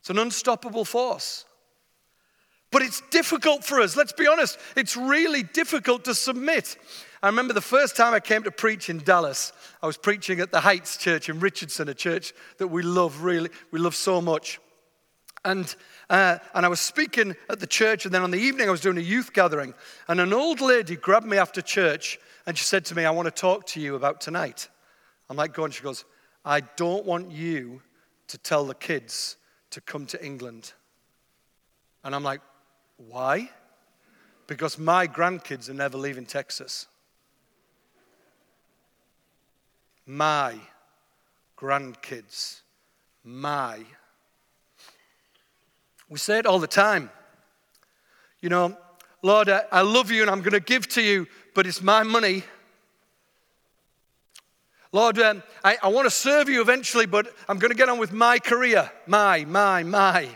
It's 0.00 0.10
an 0.10 0.18
unstoppable 0.18 0.84
force. 0.84 1.44
But 2.70 2.82
it's 2.82 3.02
difficult 3.10 3.64
for 3.64 3.80
us. 3.80 3.96
Let's 3.96 4.12
be 4.12 4.26
honest. 4.26 4.58
It's 4.76 4.96
really 4.96 5.42
difficult 5.42 6.04
to 6.06 6.14
submit. 6.14 6.76
I 7.24 7.28
remember 7.28 7.54
the 7.54 7.62
first 7.62 7.96
time 7.96 8.12
I 8.12 8.20
came 8.20 8.42
to 8.42 8.50
preach 8.50 8.90
in 8.90 8.98
Dallas. 8.98 9.54
I 9.82 9.86
was 9.86 9.96
preaching 9.96 10.40
at 10.40 10.50
the 10.52 10.60
Heights 10.60 10.98
Church 10.98 11.30
in 11.30 11.40
Richardson, 11.40 11.88
a 11.88 11.94
church 11.94 12.34
that 12.58 12.68
we 12.68 12.82
love 12.82 13.22
really, 13.22 13.48
we 13.70 13.78
love 13.78 13.94
so 13.94 14.20
much. 14.20 14.60
And, 15.42 15.74
uh, 16.10 16.36
and 16.52 16.66
I 16.66 16.68
was 16.68 16.80
speaking 16.80 17.34
at 17.48 17.60
the 17.60 17.66
church, 17.66 18.04
and 18.04 18.12
then 18.12 18.20
on 18.20 18.30
the 18.30 18.38
evening 18.38 18.68
I 18.68 18.70
was 18.70 18.82
doing 18.82 18.98
a 18.98 19.00
youth 19.00 19.32
gathering. 19.32 19.72
And 20.06 20.20
an 20.20 20.34
old 20.34 20.60
lady 20.60 20.96
grabbed 20.96 21.24
me 21.24 21.38
after 21.38 21.62
church 21.62 22.18
and 22.44 22.58
she 22.58 22.64
said 22.64 22.84
to 22.84 22.94
me, 22.94 23.06
I 23.06 23.10
want 23.10 23.24
to 23.24 23.30
talk 23.30 23.64
to 23.68 23.80
you 23.80 23.94
about 23.94 24.20
tonight. 24.20 24.68
I'm 25.30 25.38
like, 25.38 25.54
go 25.54 25.64
on. 25.64 25.70
She 25.70 25.82
goes, 25.82 26.04
I 26.44 26.60
don't 26.60 27.06
want 27.06 27.30
you 27.30 27.80
to 28.28 28.36
tell 28.36 28.66
the 28.66 28.74
kids 28.74 29.38
to 29.70 29.80
come 29.80 30.04
to 30.08 30.22
England. 30.22 30.74
And 32.04 32.14
I'm 32.14 32.22
like, 32.22 32.42
why? 32.98 33.48
Because 34.46 34.78
my 34.78 35.08
grandkids 35.08 35.70
are 35.70 35.74
never 35.74 35.96
leaving 35.96 36.26
Texas. 36.26 36.86
My 40.06 40.54
grandkids. 41.58 42.60
My 43.24 43.84
we 46.08 46.18
say 46.18 46.38
it 46.38 46.46
all 46.46 46.58
the 46.58 46.66
time. 46.66 47.10
You 48.40 48.48
know, 48.48 48.76
Lord, 49.22 49.48
I, 49.48 49.62
I 49.72 49.80
love 49.80 50.10
you 50.10 50.22
and 50.22 50.30
I'm 50.30 50.40
going 50.40 50.52
to 50.52 50.60
give 50.60 50.86
to 50.90 51.02
you, 51.02 51.26
but 51.54 51.66
it's 51.66 51.82
my 51.82 52.02
money. 52.02 52.44
Lord, 54.92 55.18
um, 55.18 55.42
I, 55.64 55.76
I 55.82 55.88
want 55.88 56.06
to 56.06 56.10
serve 56.10 56.48
you 56.48 56.60
eventually, 56.60 57.06
but 57.06 57.26
I'm 57.48 57.58
going 57.58 57.72
to 57.72 57.76
get 57.76 57.88
on 57.88 57.98
with 57.98 58.12
my 58.12 58.38
career. 58.38 58.90
My, 59.06 59.44
my, 59.44 59.82
my. 59.82 60.28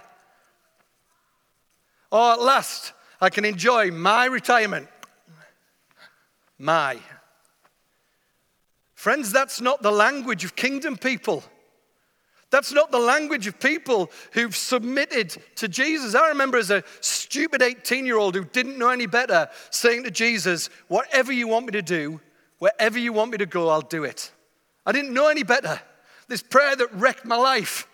Or 2.11 2.33
at 2.33 2.41
last, 2.41 2.93
I 3.21 3.31
can 3.31 3.45
enjoy 3.45 3.91
my 3.91 4.25
retirement. 4.25 4.89
My. 6.59 6.99
Friends, 8.99 9.31
that's 9.31 9.61
not 9.61 9.81
the 9.81 9.93
language 9.93 10.45
of 10.45 10.57
kingdom 10.57 10.97
people. 10.97 11.45
That's 12.51 12.73
not 12.73 12.91
the 12.91 12.99
language 12.99 13.47
of 13.47 13.61
people 13.61 14.11
who've 14.33 14.57
submitted 14.57 15.37
to 15.55 15.69
Jesus. 15.69 16.17
I 16.17 16.31
remember 16.31 16.59
as 16.59 16.73
a 16.73 16.83
stupid 17.01 17.63
18 17.63 18.05
year 18.05 18.19
old 18.19 18.35
who 18.35 18.45
didn't 18.45 18.77
know 18.77 18.89
any 18.89 19.07
better 19.07 19.51
saying 19.71 20.03
to 20.03 20.11
Jesus, 20.11 20.69
Whatever 20.89 21.31
you 21.31 21.47
want 21.47 21.67
me 21.67 21.73
to 21.73 21.83
do, 21.83 22.21
wherever 22.59 22.99
you 22.99 23.13
want 23.13 23.31
me 23.31 23.39
to 23.39 23.47
go, 23.47 23.69
I'll 23.69 23.83
do 23.83 24.03
it. 24.03 24.33
I 24.85 24.91
didn't 24.91 25.15
know 25.15 25.29
any 25.29 25.45
better. 25.45 25.81
This 26.27 26.43
prayer 26.43 26.75
that 26.75 26.93
wrecked 26.93 27.25
my 27.25 27.37
life. 27.37 27.87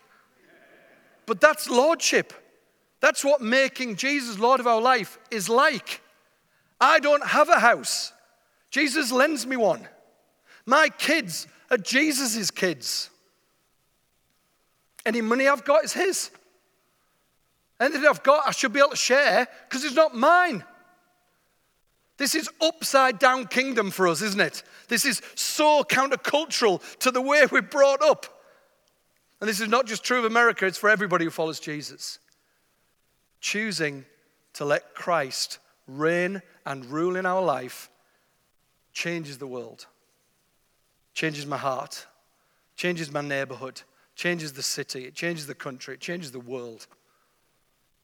But 1.26 1.38
that's 1.38 1.68
lordship. 1.68 2.32
That's 3.00 3.22
what 3.22 3.42
making 3.42 3.96
Jesus 3.96 4.38
Lord 4.38 4.58
of 4.58 4.66
our 4.66 4.80
life 4.80 5.18
is 5.30 5.50
like. 5.50 6.00
I 6.80 6.98
don't 6.98 7.26
have 7.26 7.50
a 7.50 7.60
house, 7.60 8.14
Jesus 8.70 9.12
lends 9.12 9.46
me 9.46 9.56
one. 9.56 9.86
My 10.66 10.88
kids 10.88 11.46
are 11.70 11.76
Jesus' 11.76 12.50
kids. 12.50 13.10
Any 15.04 15.20
money 15.20 15.48
I've 15.48 15.64
got 15.64 15.84
is 15.84 15.92
His. 15.92 16.30
Anything 17.80 18.06
I've 18.06 18.22
got, 18.22 18.46
I 18.46 18.52
should 18.52 18.72
be 18.72 18.78
able 18.78 18.90
to 18.90 18.96
share 18.96 19.46
because 19.68 19.84
it's 19.84 19.94
not 19.94 20.14
mine. 20.14 20.64
This 22.16 22.34
is 22.34 22.48
upside 22.60 23.18
down 23.18 23.46
kingdom 23.46 23.90
for 23.90 24.06
us, 24.06 24.22
isn't 24.22 24.40
it? 24.40 24.62
This 24.88 25.04
is 25.04 25.20
so 25.34 25.82
countercultural 25.82 26.80
to 27.00 27.10
the 27.10 27.20
way 27.20 27.44
we're 27.50 27.62
brought 27.62 28.02
up. 28.02 28.26
And 29.40 29.48
this 29.48 29.60
is 29.60 29.68
not 29.68 29.86
just 29.86 30.04
true 30.04 30.20
of 30.20 30.24
America, 30.24 30.64
it's 30.64 30.78
for 30.78 30.88
everybody 30.88 31.24
who 31.24 31.30
follows 31.30 31.58
Jesus. 31.58 32.20
Choosing 33.40 34.04
to 34.54 34.64
let 34.64 34.94
Christ 34.94 35.58
reign 35.86 36.40
and 36.64 36.86
rule 36.86 37.16
in 37.16 37.26
our 37.26 37.42
life 37.42 37.90
changes 38.92 39.38
the 39.38 39.46
world, 39.46 39.86
changes 41.14 41.46
my 41.46 41.56
heart, 41.56 42.06
changes 42.76 43.10
my 43.10 43.20
neighborhood, 43.20 43.80
changes 44.16 44.52
the 44.52 44.62
city, 44.62 45.04
it 45.06 45.14
changes 45.14 45.46
the 45.46 45.54
country, 45.54 45.94
it 45.94 46.00
changes 46.00 46.32
the 46.32 46.40
world. 46.40 46.86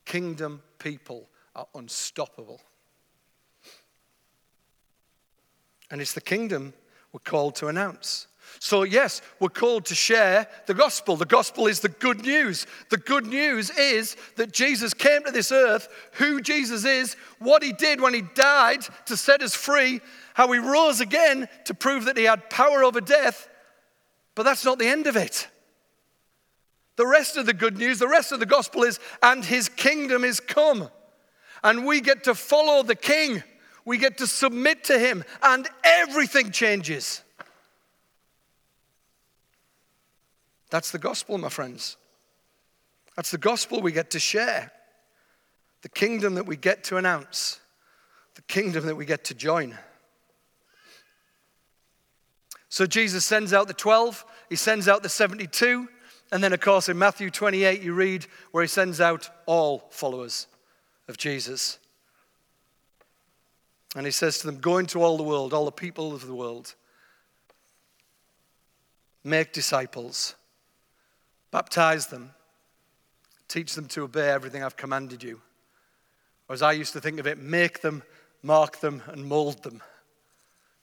Kingdom 0.05 0.63
people 0.79 1.29
are 1.55 1.67
unstoppable. 1.75 2.61
And 5.91 6.01
it's 6.01 6.15
the 6.15 6.21
kingdom 6.21 6.73
we're 7.13 7.21
called 7.21 7.57
to 7.57 7.67
announce. 7.67 8.29
So, 8.59 8.83
yes, 8.83 9.23
we're 9.39 9.49
called 9.49 9.87
to 9.87 9.95
share 9.95 10.47
the 10.67 10.75
gospel. 10.75 11.17
The 11.17 11.25
gospel 11.25 11.67
is 11.67 11.81
the 11.81 11.89
good 11.89 12.23
news. 12.23 12.67
The 12.91 12.99
good 12.99 13.27
news 13.27 13.71
is 13.71 14.17
that 14.37 14.53
Jesus 14.53 14.93
came 14.93 15.25
to 15.25 15.31
this 15.31 15.53
earth, 15.53 15.89
who 16.13 16.41
Jesus 16.41 16.85
is, 16.85 17.17
what 17.39 17.63
he 17.63 17.73
did 17.73 18.01
when 18.01 18.13
he 18.13 18.23
died 18.35 18.81
to 19.07 19.17
set 19.17 19.43
us 19.43 19.55
free, 19.55 20.01
how 20.35 20.51
he 20.53 20.59
rose 20.59 21.01
again 21.01 21.49
to 21.65 21.75
prove 21.75 22.05
that 22.07 22.17
he 22.17 22.25
had 22.25 22.51
power 22.51 22.85
over 22.85 23.01
death. 23.01 23.49
But 24.35 24.43
that's 24.43 24.65
not 24.65 24.79
the 24.79 24.89
end 24.89 25.07
of 25.07 25.17
it. 25.17 25.49
The 26.97 27.07
rest 27.07 27.39
of 27.39 27.47
the 27.47 27.55
good 27.55 27.79
news, 27.79 27.99
the 27.99 28.09
rest 28.09 28.31
of 28.31 28.41
the 28.41 28.47
gospel 28.47 28.83
is, 28.83 29.01
and 29.23 29.43
his 29.43 29.71
kingdom 29.71 30.23
is 30.23 30.39
come. 30.39 30.91
And 31.63 31.87
we 31.87 32.01
get 32.01 32.25
to 32.25 32.35
follow 32.35 32.83
the 32.83 32.95
king, 32.95 33.43
we 33.87 33.97
get 33.97 34.19
to 34.19 34.27
submit 34.27 34.85
to 34.85 34.99
him, 34.99 35.25
and 35.43 35.67
everything 35.83 36.51
changes. 36.51 37.23
That's 40.71 40.91
the 40.91 40.99
gospel, 40.99 41.37
my 41.39 41.49
friends. 41.49 41.97
That's 43.17 43.31
the 43.31 43.39
gospel 43.39 43.81
we 43.81 43.93
get 43.93 44.11
to 44.13 44.21
share, 44.21 44.73
the 45.83 45.89
kingdom 45.89 46.37
that 46.37 46.47
we 46.47 46.57
get 46.57 46.85
to 46.85 46.97
announce, 46.97 47.61
the 48.35 48.43
kingdom 48.43 48.87
that 48.87 48.97
we 48.97 49.05
get 49.05 49.25
to 49.25 49.35
join. 49.35 49.77
So 52.69 52.87
Jesus 52.87 53.25
sends 53.25 53.53
out 53.53 53.67
the 53.67 53.75
12, 53.75 54.25
he 54.49 54.57
sends 54.57 54.87
out 54.87 55.03
the 55.03 55.09
72, 55.09 55.89
and 56.33 56.43
then, 56.43 56.53
of 56.53 56.61
course, 56.61 56.89
in 56.89 56.97
Matthew 56.97 57.31
28, 57.31 57.83
you 57.83 57.93
read 57.93 58.27
where 58.53 58.63
he 58.63 58.69
sends 58.69 59.01
out 59.01 59.29
all 59.47 59.89
followers 59.91 60.47
of 61.09 61.17
Jesus. 61.17 61.79
And 63.97 64.07
he 64.07 64.13
says 64.13 64.39
to 64.39 64.47
them, 64.47 64.59
Go 64.59 64.79
into 64.79 65.03
all 65.03 65.17
the 65.17 65.25
world, 65.25 65.53
all 65.53 65.65
the 65.65 65.73
people 65.73 66.15
of 66.15 66.25
the 66.25 66.35
world, 66.35 66.77
make 69.25 69.53
disciples, 69.53 70.37
baptize 71.51 72.07
them, 72.07 72.31
teach 73.49 73.75
them 73.75 73.87
to 73.89 74.03
obey 74.03 74.29
everything 74.29 74.63
I've 74.63 74.77
commanded 74.77 75.23
you. 75.23 75.41
Or 76.49 76.55
as 76.55 76.63
I 76.63 76.73
used 76.73 76.93
to 76.95 77.01
think 77.01 77.21
of 77.21 77.27
it, 77.27 77.39
make 77.39 77.81
them, 77.81 78.03
mark 78.43 78.81
them, 78.81 79.03
and 79.07 79.25
mold 79.25 79.63
them. 79.63 79.83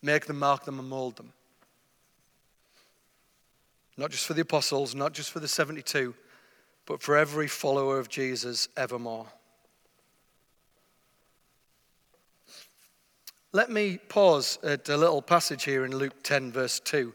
Make 0.02 0.26
them, 0.26 0.40
mark 0.40 0.66
them, 0.66 0.80
and 0.80 0.88
mold 0.88 1.18
them. 1.18 1.34
Not 3.98 4.12
just 4.12 4.26
for 4.26 4.34
the 4.34 4.42
apostles, 4.42 4.94
not 4.94 5.14
just 5.14 5.32
for 5.32 5.40
the 5.40 5.48
72, 5.48 6.14
but 6.86 7.02
for 7.02 7.18
every 7.18 7.48
follower 7.48 8.00
of 8.00 8.10
Jesus 8.10 8.70
evermore. 8.78 9.28
Let 13.54 13.72
me 13.72 13.98
pause 13.98 14.60
at 14.62 14.88
a 14.88 14.98
little 14.98 15.22
passage 15.22 15.64
here 15.64 15.84
in 15.84 15.96
Luke 15.96 16.22
10, 16.22 16.52
verse 16.52 16.80
2, 16.80 17.14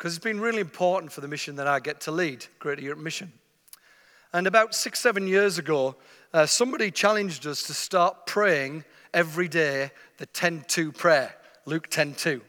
because 0.00 0.16
it's 0.16 0.24
been 0.24 0.40
really 0.40 0.62
important 0.62 1.12
for 1.12 1.20
the 1.20 1.28
mission 1.28 1.56
that 1.56 1.66
I 1.66 1.78
get 1.78 2.00
to 2.02 2.10
lead, 2.10 2.46
Greater 2.58 2.80
Europe 2.80 3.00
Mission. 3.00 3.34
And 4.32 4.46
about 4.46 4.74
six, 4.74 4.98
seven 4.98 5.26
years 5.26 5.58
ago, 5.58 5.94
uh, 6.32 6.46
somebody 6.46 6.90
challenged 6.90 7.46
us 7.46 7.64
to 7.64 7.74
start 7.74 8.24
praying 8.24 8.84
every 9.12 9.46
day 9.46 9.90
the 10.16 10.24
10 10.24 10.64
2 10.68 10.92
prayer, 10.92 11.34
Luke 11.66 11.88
10 11.90 12.14
2. 12.14 12.40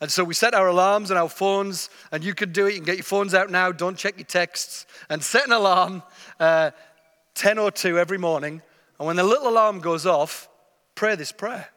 And 0.00 0.10
so 0.10 0.24
we 0.24 0.32
set 0.32 0.54
our 0.54 0.68
alarms 0.68 1.10
and 1.10 1.18
our 1.18 1.28
phones, 1.28 1.90
and 2.10 2.24
you 2.24 2.32
can 2.32 2.52
do 2.52 2.64
it. 2.64 2.70
You 2.70 2.76
can 2.76 2.86
get 2.86 2.96
your 2.96 3.04
phones 3.04 3.34
out 3.34 3.50
now, 3.50 3.70
don't 3.70 3.98
check 3.98 4.16
your 4.16 4.24
texts, 4.24 4.86
and 5.10 5.22
set 5.22 5.44
an 5.44 5.52
alarm 5.52 6.02
uh, 6.40 6.70
10 7.34 7.58
or 7.58 7.70
2 7.70 7.98
every 7.98 8.16
morning. 8.16 8.62
And 8.98 9.06
when 9.06 9.16
the 9.16 9.24
little 9.24 9.48
alarm 9.48 9.80
goes 9.80 10.06
off, 10.06 10.48
pray 10.94 11.16
this 11.16 11.32
prayer. 11.32 11.68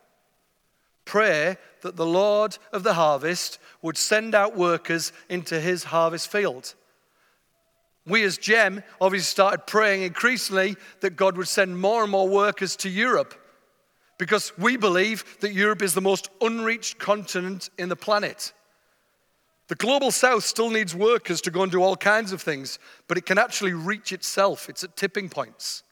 Pray 1.06 1.58
that 1.82 1.96
the 1.96 2.06
Lord 2.06 2.58
of 2.72 2.84
the 2.84 2.94
harvest 2.94 3.60
would 3.82 3.98
send 3.98 4.36
out 4.36 4.56
workers 4.56 5.12
into 5.30 5.60
his 5.60 5.86
harvest 5.86 6.32
field. 6.32 6.76
We, 8.06 8.24
as 8.24 8.38
GEM, 8.38 8.84
obviously 9.00 9.26
started 9.26 9.68
praying 9.68 10.04
increasingly 10.04 10.76
that 11.02 11.16
God 11.16 11.38
would 11.38 11.48
send 11.48 11.80
more 11.80 12.04
and 12.04 12.12
more 12.12 12.28
workers 12.28 12.76
to 12.78 12.90
Europe 12.90 13.36
because 14.18 14.56
we 14.58 14.78
believe 14.78 15.40
that 15.40 15.54
Europe 15.54 15.82
is 15.82 15.94
the 15.94 16.02
most 16.02 16.30
unreached 16.42 17.00
continent 17.00 17.70
in 17.78 17.90
the 17.90 17.96
planet. 17.96 18.54
The 19.68 19.76
global 19.76 20.12
south 20.12 20.44
still 20.44 20.70
needs 20.70 20.94
workers 20.94 21.42
to 21.42 21.52
go 21.52 21.64
and 21.64 21.72
do 21.72 21.82
all 21.82 21.96
kinds 21.96 22.32
of 22.32 22.42
things, 22.42 22.78
but 23.08 23.18
it 23.18 23.26
can 23.26 23.38
actually 23.38 23.74
reach 23.74 24.12
itself. 24.12 24.68
It's 24.68 24.84
at 24.84 24.96
tipping 24.96 25.30
points 25.30 25.84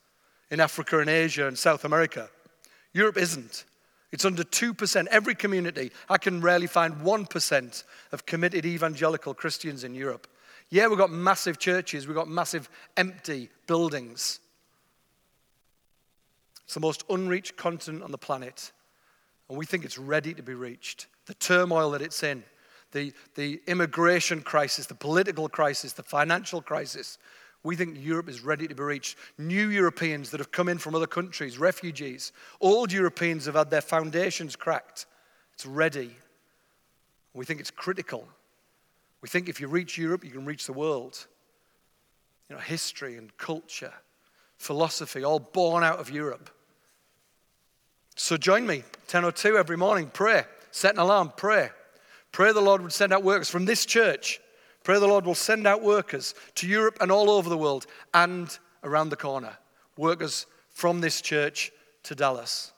in 0.51 0.59
Africa 0.59 0.99
and 0.99 1.09
Asia 1.09 1.47
and 1.47 1.57
South 1.57 1.85
America. 1.85 2.29
Europe 2.93 3.17
isn't. 3.17 3.65
It's 4.11 4.25
under 4.25 4.43
2%. 4.43 5.07
Every 5.07 5.35
community, 5.35 5.91
I 6.09 6.17
can 6.17 6.41
rarely 6.41 6.67
find 6.67 6.95
1% 6.95 7.83
of 8.11 8.25
committed 8.25 8.65
evangelical 8.65 9.33
Christians 9.33 9.83
in 9.83 9.93
Europe. 9.93 10.27
Yeah, 10.69 10.87
we've 10.87 10.97
got 10.97 11.11
massive 11.11 11.57
churches, 11.57 12.07
we've 12.07 12.15
got 12.15 12.27
massive 12.27 12.69
empty 12.97 13.49
buildings. 13.67 14.39
It's 16.65 16.75
the 16.75 16.79
most 16.79 17.03
unreached 17.09 17.57
continent 17.57 18.03
on 18.03 18.11
the 18.11 18.17
planet, 18.17 18.71
and 19.47 19.57
we 19.57 19.65
think 19.65 19.83
it's 19.83 19.97
ready 19.97 20.33
to 20.35 20.43
be 20.43 20.53
reached. 20.53 21.07
The 21.25 21.33
turmoil 21.35 21.91
that 21.91 22.01
it's 22.03 22.21
in, 22.21 22.43
the, 22.91 23.13
the 23.35 23.61
immigration 23.67 24.41
crisis, 24.41 24.85
the 24.85 24.95
political 24.95 25.49
crisis, 25.49 25.93
the 25.93 26.03
financial 26.03 26.61
crisis, 26.61 27.17
we 27.63 27.75
think 27.75 27.97
Europe 27.99 28.29
is 28.29 28.41
ready 28.41 28.67
to 28.67 28.75
be 28.75 28.83
reached. 28.83 29.17
New 29.37 29.69
Europeans 29.69 30.31
that 30.31 30.39
have 30.39 30.51
come 30.51 30.69
in 30.69 30.77
from 30.77 30.95
other 30.95 31.07
countries, 31.07 31.57
refugees, 31.57 32.31
old 32.61 32.91
Europeans 32.91 33.45
have 33.45 33.55
had 33.55 33.69
their 33.69 33.81
foundations 33.81 34.55
cracked. 34.55 35.05
It's 35.53 35.65
ready. 35.65 36.15
We 37.33 37.45
think 37.45 37.59
it's 37.59 37.71
critical. 37.71 38.27
We 39.21 39.27
think 39.27 39.49
if 39.49 39.59
you 39.59 39.67
reach 39.67 39.97
Europe, 39.97 40.23
you 40.23 40.31
can 40.31 40.45
reach 40.45 40.65
the 40.65 40.73
world. 40.73 41.27
You 42.49 42.55
know, 42.55 42.61
history 42.61 43.17
and 43.17 43.35
culture, 43.37 43.93
philosophy, 44.57 45.23
all 45.23 45.39
born 45.39 45.83
out 45.83 45.99
of 45.99 46.09
Europe. 46.09 46.49
So 48.15 48.37
join 48.37 48.65
me, 48.65 48.83
10.02 49.07 49.57
every 49.57 49.77
morning, 49.77 50.09
pray. 50.11 50.43
Set 50.71 50.93
an 50.93 50.99
alarm, 50.99 51.33
pray. 51.35 51.69
Pray 52.31 52.53
the 52.53 52.61
Lord 52.61 52.81
would 52.81 52.93
send 52.93 53.11
out 53.11 53.23
workers 53.23 53.49
from 53.49 53.65
this 53.65 53.85
church. 53.85 54.39
Pray 54.83 54.99
the 54.99 55.07
Lord 55.07 55.25
will 55.25 55.35
send 55.35 55.67
out 55.67 55.83
workers 55.83 56.33
to 56.55 56.67
Europe 56.67 56.97
and 57.01 57.11
all 57.11 57.29
over 57.29 57.49
the 57.49 57.57
world 57.57 57.85
and 58.13 58.57
around 58.83 59.09
the 59.09 59.15
corner. 59.15 59.57
Workers 59.97 60.45
from 60.69 61.01
this 61.01 61.21
church 61.21 61.71
to 62.03 62.15
Dallas. 62.15 62.71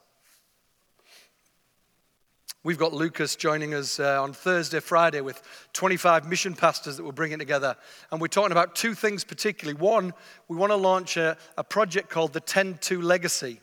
We've 2.64 2.78
got 2.78 2.94
Lucas 2.94 3.36
joining 3.36 3.74
us 3.74 4.00
uh, 4.00 4.22
on 4.22 4.34
Thursday, 4.34 4.80
Friday 4.80 5.22
with 5.22 5.42
25 5.74 6.28
mission 6.28 6.54
pastors 6.54 6.98
that 6.98 7.04
we're 7.04 7.12
bringing 7.12 7.40
together. 7.40 7.76
And 8.12 8.22
we're 8.22 8.28
talking 8.28 8.52
about 8.52 8.76
two 8.76 8.94
things 8.94 9.24
particularly. 9.24 9.80
One, 9.80 10.14
we 10.48 10.56
want 10.56 10.72
to 10.72 10.76
launch 10.76 11.18
a, 11.18 11.38
a 11.58 11.64
project 11.64 12.10
called 12.10 12.34
the 12.34 12.40
10 12.40 12.78
2 12.80 13.02
Legacy. 13.02 13.62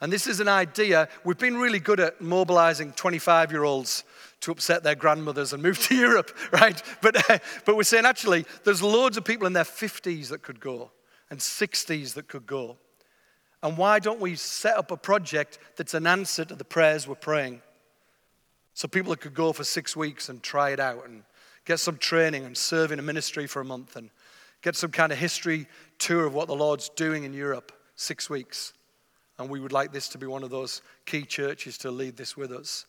And 0.00 0.10
this 0.10 0.26
is 0.26 0.40
an 0.40 0.48
idea. 0.48 1.08
We've 1.22 1.36
been 1.36 1.58
really 1.58 1.80
good 1.80 2.00
at 2.00 2.22
mobilizing 2.22 2.92
25 2.92 3.52
year 3.52 3.64
olds 3.64 4.04
to 4.40 4.50
upset 4.50 4.82
their 4.82 4.94
grandmothers 4.94 5.52
and 5.52 5.62
move 5.62 5.78
to 5.86 5.94
Europe, 5.96 6.36
right? 6.52 6.82
But, 7.00 7.30
uh, 7.30 7.38
but 7.64 7.76
we're 7.76 7.82
saying 7.82 8.06
actually, 8.06 8.46
there's 8.64 8.82
loads 8.82 9.16
of 9.16 9.24
people 9.24 9.46
in 9.46 9.52
their 9.52 9.64
50s 9.64 10.28
that 10.28 10.42
could 10.42 10.60
go 10.60 10.90
and 11.30 11.38
60s 11.38 12.14
that 12.14 12.28
could 12.28 12.46
go. 12.46 12.78
And 13.62 13.76
why 13.76 13.98
don't 13.98 14.20
we 14.20 14.36
set 14.36 14.76
up 14.76 14.90
a 14.90 14.96
project 14.96 15.58
that's 15.76 15.94
an 15.94 16.06
answer 16.06 16.44
to 16.44 16.54
the 16.54 16.64
prayers 16.64 17.06
we're 17.06 17.14
praying? 17.14 17.60
So 18.74 18.88
people 18.88 19.10
that 19.10 19.20
could 19.20 19.34
go 19.34 19.52
for 19.52 19.64
six 19.64 19.94
weeks 19.94 20.28
and 20.28 20.42
try 20.42 20.70
it 20.70 20.80
out 20.80 21.06
and 21.06 21.22
get 21.66 21.78
some 21.78 21.98
training 21.98 22.44
and 22.44 22.56
serve 22.56 22.92
in 22.92 22.98
a 22.98 23.02
ministry 23.02 23.46
for 23.46 23.60
a 23.60 23.64
month 23.64 23.96
and 23.96 24.10
get 24.62 24.76
some 24.76 24.90
kind 24.90 25.12
of 25.12 25.18
history 25.18 25.66
tour 25.98 26.24
of 26.24 26.34
what 26.34 26.48
the 26.48 26.54
Lord's 26.54 26.88
doing 26.90 27.24
in 27.24 27.34
Europe, 27.34 27.72
six 27.96 28.30
weeks. 28.30 28.72
And 29.38 29.50
we 29.50 29.60
would 29.60 29.72
like 29.72 29.92
this 29.92 30.08
to 30.10 30.18
be 30.18 30.26
one 30.26 30.42
of 30.42 30.50
those 30.50 30.82
key 31.04 31.22
churches 31.22 31.78
to 31.78 31.90
lead 31.90 32.16
this 32.16 32.36
with 32.36 32.52
us. 32.52 32.86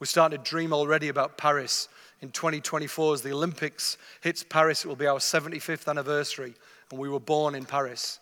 We're 0.00 0.06
starting 0.06 0.38
to 0.38 0.42
dream 0.42 0.72
already 0.72 1.08
about 1.08 1.36
Paris 1.36 1.88
in 2.22 2.30
2024 2.30 3.14
as 3.14 3.22
the 3.22 3.32
Olympics 3.32 3.98
hits 4.22 4.42
Paris. 4.42 4.82
It 4.82 4.88
will 4.88 4.96
be 4.96 5.06
our 5.06 5.18
75th 5.18 5.88
anniversary, 5.88 6.54
and 6.90 6.98
we 6.98 7.10
were 7.10 7.20
born 7.20 7.54
in 7.54 7.66
Paris. 7.66 8.18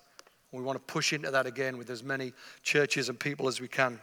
We 0.51 0.61
want 0.63 0.77
to 0.77 0.93
push 0.93 1.13
into 1.13 1.31
that 1.31 1.47
again 1.47 1.79
with 1.79 1.89
as 1.91 2.03
many 2.03 2.33
churches 2.65 3.09
and 3.09 3.19
people 3.19 3.47
as 3.47 3.61
we 3.61 3.69
can. 3.69 4.01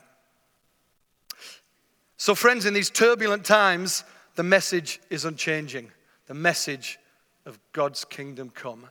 So, 2.15 2.33
friends, 2.33 2.65
in 2.65 2.73
these 2.73 2.89
turbulent 2.89 3.43
times, 3.43 4.05
the 4.35 4.43
message 4.43 5.01
is 5.09 5.25
unchanging. 5.25 5.91
The 6.27 6.33
message 6.33 6.97
of 7.45 7.59
God's 7.73 8.05
kingdom 8.05 8.51
come 8.51 8.85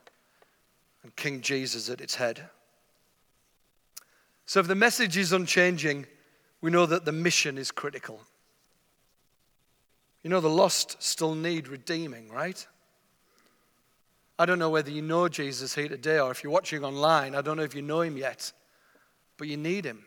and 1.02 1.16
King 1.16 1.40
Jesus 1.40 1.88
at 1.88 2.02
its 2.02 2.16
head. 2.16 2.42
So, 4.44 4.60
if 4.60 4.66
the 4.66 4.74
message 4.74 5.16
is 5.16 5.32
unchanging, 5.32 6.04
we 6.60 6.70
know 6.70 6.84
that 6.84 7.06
the 7.06 7.12
mission 7.12 7.56
is 7.56 7.70
critical. 7.70 8.20
You 10.24 10.30
know, 10.30 10.40
the 10.40 10.48
lost 10.48 11.00
still 11.00 11.34
need 11.34 11.68
redeeming, 11.68 12.30
right? 12.30 12.66
I 14.38 14.46
don't 14.46 14.58
know 14.58 14.70
whether 14.70 14.90
you 14.90 15.02
know 15.02 15.28
Jesus 15.28 15.74
here 15.74 15.87
today 15.87 16.18
or 16.18 16.32
if 16.32 16.42
you're 16.42 16.52
watching 16.52 16.82
online, 16.82 17.37
I 17.37 17.42
don't 17.42 17.56
know 17.56 17.62
if 17.62 17.74
you 17.74 17.82
know 17.82 18.00
him 18.00 18.16
yet, 18.16 18.50
but 19.37 19.46
you 19.46 19.56
need 19.56 19.84
him. 19.84 20.04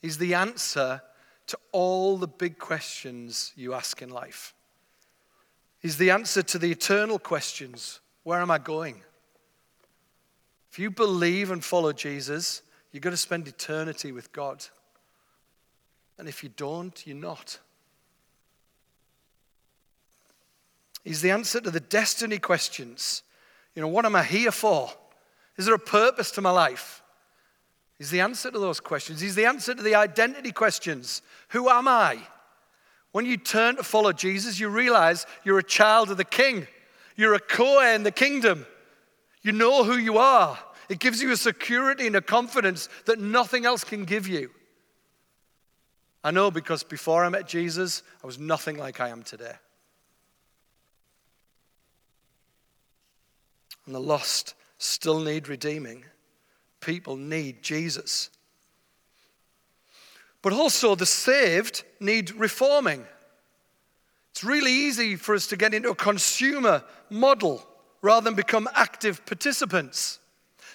He's 0.00 0.16
the 0.16 0.34
answer 0.34 1.02
to 1.48 1.58
all 1.72 2.16
the 2.16 2.28
big 2.28 2.58
questions 2.58 3.52
you 3.56 3.74
ask 3.74 4.00
in 4.00 4.08
life. 4.08 4.54
He's 5.80 5.98
the 5.98 6.10
answer 6.10 6.42
to 6.42 6.58
the 6.58 6.70
eternal 6.70 7.18
questions 7.18 8.00
where 8.22 8.40
am 8.40 8.50
I 8.50 8.58
going? 8.58 9.02
If 10.72 10.80
you 10.80 10.90
believe 10.90 11.52
and 11.52 11.62
follow 11.62 11.92
Jesus, 11.92 12.62
you're 12.90 13.00
going 13.00 13.12
to 13.12 13.16
spend 13.16 13.46
eternity 13.46 14.10
with 14.10 14.32
God. 14.32 14.64
And 16.18 16.28
if 16.28 16.42
you 16.42 16.48
don't, 16.56 17.06
you're 17.06 17.16
not. 17.16 17.60
He's 21.06 21.22
the 21.22 21.30
answer 21.30 21.60
to 21.60 21.70
the 21.70 21.78
destiny 21.78 22.40
questions. 22.40 23.22
You 23.76 23.82
know, 23.82 23.86
what 23.86 24.04
am 24.04 24.16
I 24.16 24.24
here 24.24 24.50
for? 24.50 24.90
Is 25.56 25.66
there 25.66 25.74
a 25.74 25.78
purpose 25.78 26.32
to 26.32 26.40
my 26.40 26.50
life? 26.50 27.00
He's 27.96 28.10
the 28.10 28.22
answer 28.22 28.50
to 28.50 28.58
those 28.58 28.80
questions. 28.80 29.20
He's 29.20 29.36
the 29.36 29.44
answer 29.44 29.72
to 29.72 29.82
the 29.82 29.94
identity 29.94 30.50
questions. 30.50 31.22
Who 31.50 31.68
am 31.68 31.86
I? 31.86 32.18
When 33.12 33.24
you 33.24 33.36
turn 33.36 33.76
to 33.76 33.84
follow 33.84 34.12
Jesus, 34.12 34.58
you 34.58 34.68
realize 34.68 35.26
you're 35.44 35.60
a 35.60 35.62
child 35.62 36.10
of 36.10 36.16
the 36.16 36.24
King. 36.24 36.66
You're 37.14 37.34
a 37.34 37.40
co 37.40 37.78
heir 37.78 37.94
in 37.94 38.02
the 38.02 38.10
kingdom. 38.10 38.66
You 39.42 39.52
know 39.52 39.84
who 39.84 39.96
you 39.96 40.18
are. 40.18 40.58
It 40.88 40.98
gives 40.98 41.22
you 41.22 41.30
a 41.30 41.36
security 41.36 42.08
and 42.08 42.16
a 42.16 42.20
confidence 42.20 42.88
that 43.04 43.20
nothing 43.20 43.64
else 43.64 43.84
can 43.84 44.06
give 44.06 44.26
you. 44.26 44.50
I 46.24 46.32
know 46.32 46.50
because 46.50 46.82
before 46.82 47.24
I 47.24 47.28
met 47.28 47.46
Jesus, 47.46 48.02
I 48.24 48.26
was 48.26 48.40
nothing 48.40 48.76
like 48.76 49.00
I 49.00 49.10
am 49.10 49.22
today. 49.22 49.54
And 53.86 53.94
the 53.94 54.00
lost 54.00 54.54
still 54.78 55.20
need 55.20 55.48
redeeming. 55.48 56.04
People 56.80 57.16
need 57.16 57.62
Jesus. 57.62 58.30
But 60.42 60.52
also, 60.52 60.94
the 60.94 61.06
saved 61.06 61.84
need 61.98 62.32
reforming. 62.32 63.04
It's 64.30 64.44
really 64.44 64.72
easy 64.72 65.16
for 65.16 65.34
us 65.34 65.46
to 65.48 65.56
get 65.56 65.72
into 65.72 65.90
a 65.90 65.94
consumer 65.94 66.84
model 67.08 67.66
rather 68.02 68.24
than 68.24 68.34
become 68.34 68.68
active 68.74 69.24
participants. 69.24 70.18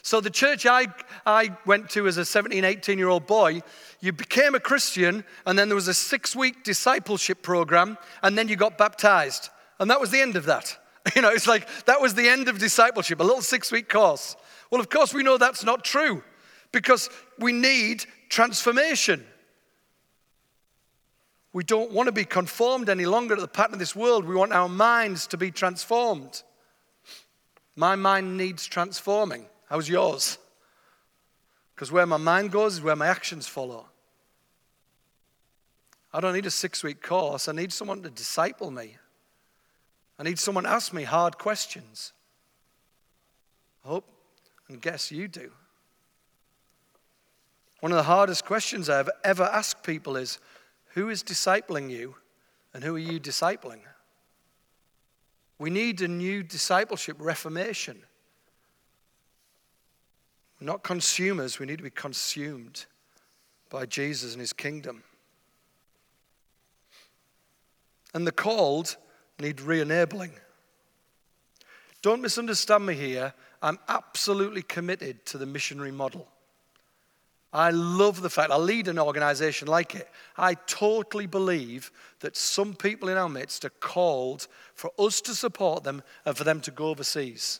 So, 0.02 0.19
the 0.19 0.32
church 0.32 0.65
I, 0.65 0.88
I 1.26 1.56
went 1.65 1.91
to 1.91 2.08
as 2.08 2.17
a 2.17 2.26
17, 2.26 2.65
18 2.65 2.97
year 2.97 3.08
old 3.08 3.28
boy, 3.28 3.62
you 4.00 4.12
became 4.12 4.56
a 4.56 4.60
Christian, 4.60 5.24
and 5.45 5.60
then 5.60 5.69
there 5.69 5.76
was 5.76 5.88
a 5.88 5.93
six 5.93 6.36
week 6.36 6.63
discipleship 6.63 7.43
program, 7.43 7.97
and 8.24 8.36
then 8.38 8.47
you 8.47 8.56
got 8.56 8.78
baptized. 8.78 9.50
And 9.80 9.89
that 9.91 10.02
was 10.02 10.10
the 10.10 10.21
end 10.21 10.36
of 10.36 10.45
that. 10.45 10.78
You 11.16 11.22
know, 11.22 11.30
it's 11.30 11.48
like 11.48 11.68
that 11.86 12.00
was 12.00 12.14
the 12.14 12.28
end 12.28 12.48
of 12.48 12.60
discipleship, 12.60 13.20
a 13.20 13.24
little 13.24 13.42
six 13.42 13.72
week 13.72 13.90
course. 13.90 14.36
Well, 14.70 14.80
of 14.80 14.90
course, 14.90 15.14
we 15.14 15.24
know 15.24 15.38
that's 15.38 15.64
not 15.64 15.84
true 15.84 16.24
because 16.72 17.10
we 17.40 17.52
need 17.52 18.06
transformation. 18.30 19.26
We 21.54 21.64
don't 21.64 21.92
want 21.92 22.08
to 22.08 22.14
be 22.14 22.24
conformed 22.24 22.88
any 22.88 23.06
longer 23.06 23.36
to 23.36 23.42
the 23.42 23.48
pattern 23.48 23.74
of 23.74 23.80
this 23.80 23.96
world. 23.96 24.26
We 24.26 24.36
want 24.36 24.54
our 24.54 24.70
minds 24.70 25.28
to 25.28 25.38
be 25.38 25.52
transformed. 25.52 26.44
My 27.76 27.96
mind 27.96 28.38
needs 28.38 28.66
transforming. 28.66 29.46
How's 29.68 29.90
yours? 29.90 30.38
Because 31.76 31.92
where 31.92 32.06
my 32.06 32.18
mind 32.18 32.52
goes 32.52 32.76
is 32.76 32.82
where 32.82 32.96
my 32.96 33.08
actions 33.08 33.48
follow. 33.48 33.88
I 36.14 36.20
don't 36.20 36.34
need 36.34 36.46
a 36.46 36.52
six 36.52 36.84
week 36.84 37.02
course. 37.02 37.48
I 37.48 37.54
need 37.54 37.74
someone 37.74 38.02
to 38.04 38.10
disciple 38.10 38.72
me. 38.72 38.98
I 40.21 40.23
need 40.23 40.38
someone 40.38 40.65
to 40.65 40.69
ask 40.69 40.93
me 40.93 41.01
hard 41.01 41.39
questions. 41.39 42.13
I 43.84 43.88
hope 43.88 44.07
and 44.69 44.79
guess 44.79 45.12
you 45.12 45.27
do. 45.27 45.49
One 47.79 47.91
of 47.91 47.95
the 47.95 48.03
hardest 48.03 48.45
questions 48.45 48.88
I've 48.88 49.10
ever 49.23 49.45
asked 49.45 49.81
people 49.81 50.15
is 50.17 50.38
who 50.89 51.10
is 51.10 51.23
discipling 51.23 51.89
you 51.89 52.17
and 52.71 52.84
who 52.84 52.95
are 52.95 52.99
you 52.99 53.19
discipling? 53.19 53.79
We 55.57 55.71
need 55.71 55.99
a 56.01 56.07
new 56.07 56.43
discipleship 56.43 57.17
reformation. 57.19 57.97
We're 60.60 60.67
not 60.67 60.84
consumers, 60.84 61.57
we 61.57 61.65
need 61.65 61.79
to 61.79 61.84
be 61.84 61.89
consumed 61.89 62.86
by 63.71 63.88
Jesus 63.88 64.34
and 64.34 64.41
his 64.41 64.53
kingdom. 64.53 65.01
And 68.13 68.27
the 68.27 68.31
called 68.31 68.97
need 69.39 69.62
re 69.62 69.82
enabling. 69.82 70.32
Don't 72.02 72.22
misunderstand 72.22 72.86
me 72.86 72.96
here. 72.96 73.34
I'm 73.62 73.80
absolutely 73.88 74.63
committed 74.63 75.26
to 75.28 75.38
the 75.38 75.46
missionary 75.46 75.91
model. 75.91 76.28
I 77.54 77.72
love 77.72 78.22
the 78.22 78.30
fact 78.30 78.50
I 78.50 78.58
lead 78.58 78.88
an 78.88 78.98
organization 78.98 79.67
like 79.67 79.94
it. 79.94 80.10
I 80.38 80.54
totally 80.54 81.28
believe 81.28 81.91
that 82.22 82.38
some 82.38 82.74
people 82.74 83.10
in 83.10 83.17
our 83.17 83.28
midst 83.28 83.65
are 83.65 83.70
called 83.70 84.48
for 84.74 84.91
us 84.98 85.20
to 85.22 85.36
support 85.36 85.84
them 85.84 86.02
and 86.26 86.36
for 86.36 86.46
them 86.46 86.62
to 86.62 86.72
go 86.72 86.88
overseas. 86.88 87.60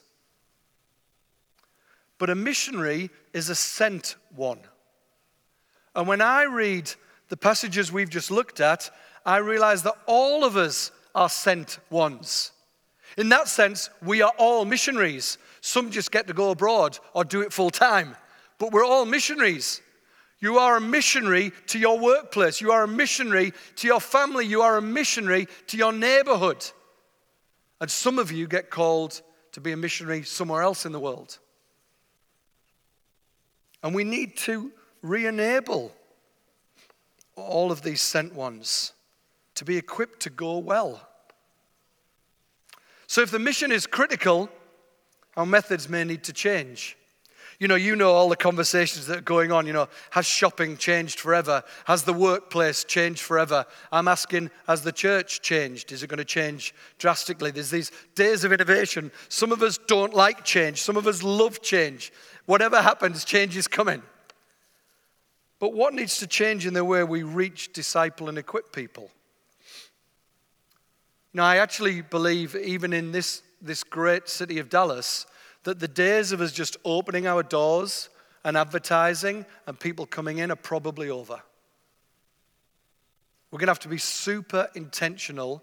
But 2.18 2.30
a 2.30 2.34
missionary 2.34 3.10
is 3.34 3.50
a 3.50 3.54
sent 3.54 4.16
one. 4.34 4.60
And 5.94 6.08
when 6.08 6.22
I 6.22 6.44
read 6.44 6.90
the 7.28 7.36
passages 7.36 7.92
we've 7.92 8.08
just 8.08 8.30
looked 8.30 8.60
at, 8.60 8.90
I 9.26 9.38
realize 9.38 9.82
that 9.82 9.96
all 10.06 10.44
of 10.44 10.56
us 10.56 10.90
are 11.14 11.28
sent 11.28 11.78
ones. 11.90 12.52
In 13.16 13.28
that 13.28 13.48
sense, 13.48 13.90
we 14.02 14.22
are 14.22 14.32
all 14.38 14.64
missionaries. 14.64 15.38
Some 15.60 15.90
just 15.90 16.10
get 16.10 16.26
to 16.28 16.32
go 16.32 16.50
abroad 16.50 16.98
or 17.14 17.24
do 17.24 17.42
it 17.42 17.52
full 17.52 17.70
time, 17.70 18.16
but 18.58 18.72
we're 18.72 18.84
all 18.84 19.04
missionaries. 19.04 19.80
You 20.40 20.58
are 20.58 20.76
a 20.76 20.80
missionary 20.80 21.52
to 21.68 21.78
your 21.78 21.98
workplace. 21.98 22.60
You 22.60 22.72
are 22.72 22.82
a 22.82 22.88
missionary 22.88 23.52
to 23.76 23.86
your 23.86 24.00
family. 24.00 24.44
You 24.44 24.62
are 24.62 24.76
a 24.76 24.82
missionary 24.82 25.46
to 25.68 25.76
your 25.76 25.92
neighborhood. 25.92 26.66
And 27.80 27.88
some 27.88 28.18
of 28.18 28.32
you 28.32 28.48
get 28.48 28.68
called 28.68 29.22
to 29.52 29.60
be 29.60 29.70
a 29.70 29.76
missionary 29.76 30.24
somewhere 30.24 30.62
else 30.62 30.84
in 30.84 30.90
the 30.90 30.98
world. 30.98 31.38
And 33.84 33.94
we 33.94 34.02
need 34.02 34.36
to 34.38 34.72
re 35.00 35.26
enable 35.26 35.92
all 37.36 37.70
of 37.70 37.82
these 37.82 38.00
sent 38.00 38.34
ones 38.34 38.92
to 39.54 39.64
be 39.64 39.76
equipped 39.76 40.20
to 40.20 40.30
go 40.30 40.58
well. 40.58 41.00
So, 43.06 43.20
if 43.20 43.30
the 43.30 43.38
mission 43.38 43.70
is 43.72 43.86
critical, 43.86 44.48
our 45.36 45.46
methods 45.46 45.88
may 45.88 46.04
need 46.04 46.24
to 46.24 46.32
change. 46.32 46.96
You 47.58 47.68
know, 47.68 47.76
you 47.76 47.94
know 47.94 48.12
all 48.12 48.28
the 48.28 48.36
conversations 48.36 49.06
that 49.06 49.18
are 49.18 49.20
going 49.20 49.52
on. 49.52 49.66
You 49.68 49.72
know, 49.72 49.88
has 50.10 50.26
shopping 50.26 50.76
changed 50.76 51.20
forever? 51.20 51.62
Has 51.84 52.02
the 52.02 52.12
workplace 52.12 52.82
changed 52.82 53.20
forever? 53.20 53.64
I'm 53.92 54.08
asking, 54.08 54.50
has 54.66 54.82
the 54.82 54.90
church 54.90 55.42
changed? 55.42 55.92
Is 55.92 56.02
it 56.02 56.08
going 56.08 56.18
to 56.18 56.24
change 56.24 56.74
drastically? 56.98 57.52
There's 57.52 57.70
these 57.70 57.92
days 58.16 58.42
of 58.42 58.52
innovation. 58.52 59.12
Some 59.28 59.52
of 59.52 59.62
us 59.62 59.78
don't 59.78 60.12
like 60.12 60.44
change, 60.44 60.82
some 60.82 60.96
of 60.96 61.06
us 61.06 61.22
love 61.22 61.62
change. 61.62 62.12
Whatever 62.46 62.82
happens, 62.82 63.24
change 63.24 63.56
is 63.56 63.68
coming. 63.68 64.02
But 65.60 65.72
what 65.72 65.94
needs 65.94 66.18
to 66.18 66.26
change 66.26 66.66
in 66.66 66.74
the 66.74 66.84
way 66.84 67.04
we 67.04 67.22
reach, 67.22 67.72
disciple, 67.72 68.28
and 68.28 68.36
equip 68.36 68.72
people? 68.72 69.08
Now, 71.34 71.44
I 71.44 71.56
actually 71.56 72.02
believe, 72.02 72.54
even 72.56 72.92
in 72.92 73.12
this, 73.12 73.42
this 73.60 73.82
great 73.84 74.28
city 74.28 74.58
of 74.58 74.68
Dallas, 74.68 75.26
that 75.64 75.78
the 75.78 75.88
days 75.88 76.32
of 76.32 76.40
us 76.40 76.52
just 76.52 76.76
opening 76.84 77.26
our 77.26 77.42
doors 77.42 78.08
and 78.44 78.56
advertising 78.56 79.46
and 79.66 79.78
people 79.78 80.04
coming 80.06 80.38
in 80.38 80.50
are 80.50 80.56
probably 80.56 81.08
over. 81.08 81.40
We're 83.50 83.58
going 83.58 83.66
to 83.66 83.72
have 83.72 83.78
to 83.80 83.88
be 83.88 83.98
super 83.98 84.68
intentional 84.74 85.62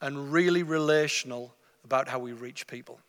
and 0.00 0.32
really 0.32 0.62
relational 0.62 1.54
about 1.84 2.08
how 2.08 2.18
we 2.18 2.32
reach 2.32 2.66
people. 2.66 3.00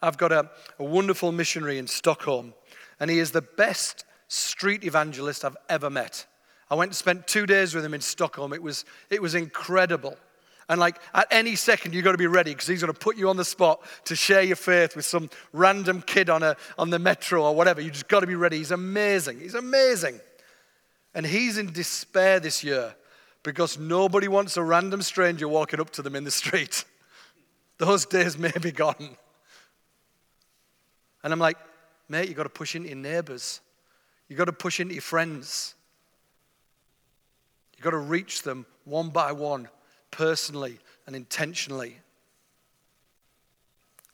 I've 0.00 0.18
got 0.18 0.32
a, 0.32 0.50
a 0.78 0.84
wonderful 0.84 1.32
missionary 1.32 1.78
in 1.78 1.86
Stockholm, 1.86 2.54
and 2.98 3.10
he 3.10 3.18
is 3.18 3.30
the 3.30 3.42
best 3.42 4.04
street 4.28 4.84
evangelist 4.84 5.44
I've 5.44 5.56
ever 5.68 5.90
met. 5.90 6.26
I 6.72 6.74
went 6.74 6.88
and 6.88 6.96
spent 6.96 7.26
two 7.26 7.44
days 7.44 7.74
with 7.74 7.84
him 7.84 7.92
in 7.92 8.00
Stockholm. 8.00 8.54
It 8.54 8.62
was, 8.62 8.86
it 9.10 9.20
was 9.20 9.34
incredible. 9.34 10.16
And 10.70 10.80
like 10.80 10.98
at 11.12 11.26
any 11.30 11.54
second, 11.54 11.92
you've 11.92 12.02
got 12.02 12.12
to 12.12 12.18
be 12.18 12.26
ready 12.26 12.52
because 12.52 12.66
he's 12.66 12.80
going 12.80 12.90
to 12.90 12.98
put 12.98 13.18
you 13.18 13.28
on 13.28 13.36
the 13.36 13.44
spot 13.44 13.82
to 14.06 14.16
share 14.16 14.40
your 14.40 14.56
faith 14.56 14.96
with 14.96 15.04
some 15.04 15.28
random 15.52 16.00
kid 16.00 16.30
on, 16.30 16.42
a, 16.42 16.56
on 16.78 16.88
the 16.88 16.98
metro 16.98 17.44
or 17.44 17.54
whatever. 17.54 17.82
You 17.82 17.90
just 17.90 18.08
got 18.08 18.20
to 18.20 18.26
be 18.26 18.36
ready. 18.36 18.56
He's 18.56 18.70
amazing. 18.70 19.40
He's 19.40 19.52
amazing. 19.52 20.18
And 21.14 21.26
he's 21.26 21.58
in 21.58 21.74
despair 21.74 22.40
this 22.40 22.64
year 22.64 22.94
because 23.42 23.78
nobody 23.78 24.28
wants 24.28 24.56
a 24.56 24.62
random 24.62 25.02
stranger 25.02 25.48
walking 25.48 25.78
up 25.78 25.90
to 25.90 26.00
them 26.00 26.16
in 26.16 26.24
the 26.24 26.30
street. 26.30 26.86
Those 27.76 28.06
days 28.06 28.38
may 28.38 28.52
be 28.62 28.72
gone. 28.72 29.18
And 31.22 31.34
I'm 31.34 31.38
like, 31.38 31.58
mate, 32.08 32.28
you've 32.28 32.36
got 32.38 32.44
to 32.44 32.48
push 32.48 32.74
into 32.74 32.88
your 32.88 32.96
neighbors. 32.96 33.60
You've 34.26 34.38
got 34.38 34.46
to 34.46 34.54
push 34.54 34.80
into 34.80 34.94
your 34.94 35.02
friends. 35.02 35.74
You've 37.82 37.90
got 37.90 37.98
to 37.98 38.04
reach 38.04 38.42
them 38.42 38.64
one 38.84 39.08
by 39.08 39.32
one, 39.32 39.68
personally 40.12 40.78
and 41.04 41.16
intentionally. 41.16 41.98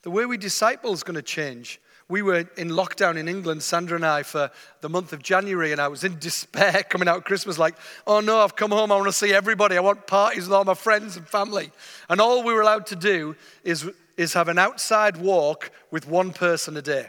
The 0.00 0.10
way 0.10 0.24
we 0.24 0.38
disciple 0.38 0.94
is 0.94 1.02
going 1.02 1.16
to 1.16 1.22
change. 1.22 1.78
We 2.08 2.22
were 2.22 2.48
in 2.56 2.70
lockdown 2.70 3.18
in 3.18 3.28
England, 3.28 3.62
Sandra 3.62 3.96
and 3.96 4.06
I, 4.06 4.22
for 4.22 4.50
the 4.80 4.88
month 4.88 5.12
of 5.12 5.22
January, 5.22 5.72
and 5.72 5.82
I 5.82 5.88
was 5.88 6.02
in 6.02 6.18
despair 6.18 6.82
coming 6.88 7.08
out 7.08 7.26
Christmas, 7.26 7.58
like, 7.58 7.74
oh 8.06 8.20
no, 8.20 8.38
I've 8.38 8.56
come 8.56 8.70
home, 8.70 8.90
I 8.90 8.94
want 8.94 9.08
to 9.08 9.12
see 9.12 9.34
everybody, 9.34 9.76
I 9.76 9.80
want 9.80 10.06
parties 10.06 10.44
with 10.44 10.54
all 10.54 10.64
my 10.64 10.72
friends 10.72 11.18
and 11.18 11.28
family. 11.28 11.70
And 12.08 12.22
all 12.22 12.42
we 12.42 12.54
were 12.54 12.62
allowed 12.62 12.86
to 12.86 12.96
do 12.96 13.36
is 13.64 13.86
is 14.16 14.32
have 14.32 14.48
an 14.48 14.56
outside 14.56 15.18
walk 15.18 15.70
with 15.90 16.08
one 16.08 16.32
person 16.32 16.74
a 16.78 16.82
day 16.82 17.08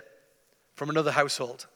from 0.76 0.90
another 0.90 1.12
household. 1.12 1.68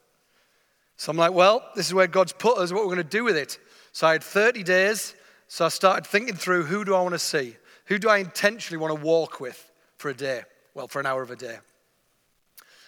So 0.97 1.09
I'm 1.09 1.17
like, 1.17 1.31
well, 1.31 1.69
this 1.73 1.87
is 1.87 1.93
where 1.93 2.07
God's 2.07 2.33
put 2.33 2.57
us, 2.57 2.73
what 2.73 2.81
we're 2.81 2.93
going 2.93 2.97
to 2.97 3.03
do 3.05 3.23
with 3.23 3.37
it. 3.37 3.57
So 3.93 4.07
I 4.07 4.13
had 4.13 4.23
30 4.23 4.63
days. 4.63 5.15
So 5.47 5.65
I 5.65 5.69
started 5.69 6.05
thinking 6.05 6.35
through 6.35 6.63
who 6.63 6.83
do 6.83 6.95
I 6.95 7.01
want 7.01 7.13
to 7.13 7.19
see? 7.19 7.55
Who 7.85 7.99
do 7.99 8.09
I 8.09 8.17
intentionally 8.17 8.81
want 8.81 8.93
to 8.93 9.05
walk 9.05 9.39
with 9.39 9.71
for 9.97 10.09
a 10.09 10.13
day? 10.13 10.41
Well, 10.73 10.87
for 10.87 10.99
an 10.99 11.05
hour 11.05 11.21
of 11.21 11.31
a 11.31 11.35
day. 11.35 11.59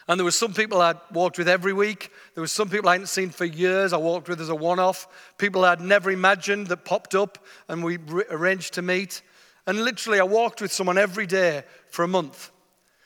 And 0.07 0.19
there 0.19 0.25
were 0.25 0.31
some 0.31 0.53
people 0.53 0.81
I'd 0.81 0.97
walked 1.11 1.37
with 1.37 1.47
every 1.47 1.73
week. 1.73 2.11
There 2.33 2.41
were 2.41 2.47
some 2.47 2.69
people 2.69 2.89
I 2.89 2.93
hadn't 2.93 3.07
seen 3.07 3.29
for 3.29 3.45
years. 3.45 3.93
I 3.93 3.97
walked 3.97 4.29
with 4.29 4.41
as 4.41 4.49
a 4.49 4.55
one 4.55 4.79
off. 4.79 5.07
People 5.37 5.65
I'd 5.65 5.81
never 5.81 6.11
imagined 6.11 6.67
that 6.67 6.85
popped 6.85 7.15
up 7.15 7.37
and 7.67 7.83
we 7.83 7.97
arranged 8.29 8.73
to 8.75 8.81
meet. 8.81 9.21
And 9.67 9.83
literally, 9.83 10.19
I 10.19 10.23
walked 10.23 10.61
with 10.61 10.71
someone 10.71 10.97
every 10.97 11.25
day 11.25 11.63
for 11.89 12.03
a 12.03 12.07
month. 12.07 12.51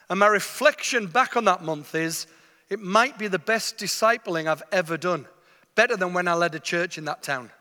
And 0.10 0.20
my 0.20 0.28
reflection 0.28 1.08
back 1.08 1.38
on 1.38 1.46
that 1.46 1.64
month 1.64 1.96
is 1.96 2.28
it 2.70 2.80
might 2.80 3.18
be 3.18 3.28
the 3.28 3.40
best 3.40 3.78
discipling 3.78 4.48
I've 4.48 4.64
ever 4.72 4.98
done, 4.98 5.26
better 5.76 5.96
than 5.96 6.14
when 6.14 6.28
I 6.28 6.34
led 6.34 6.56
a 6.56 6.60
church 6.60 6.98
in 6.98 7.06
that 7.06 7.24
town. 7.24 7.52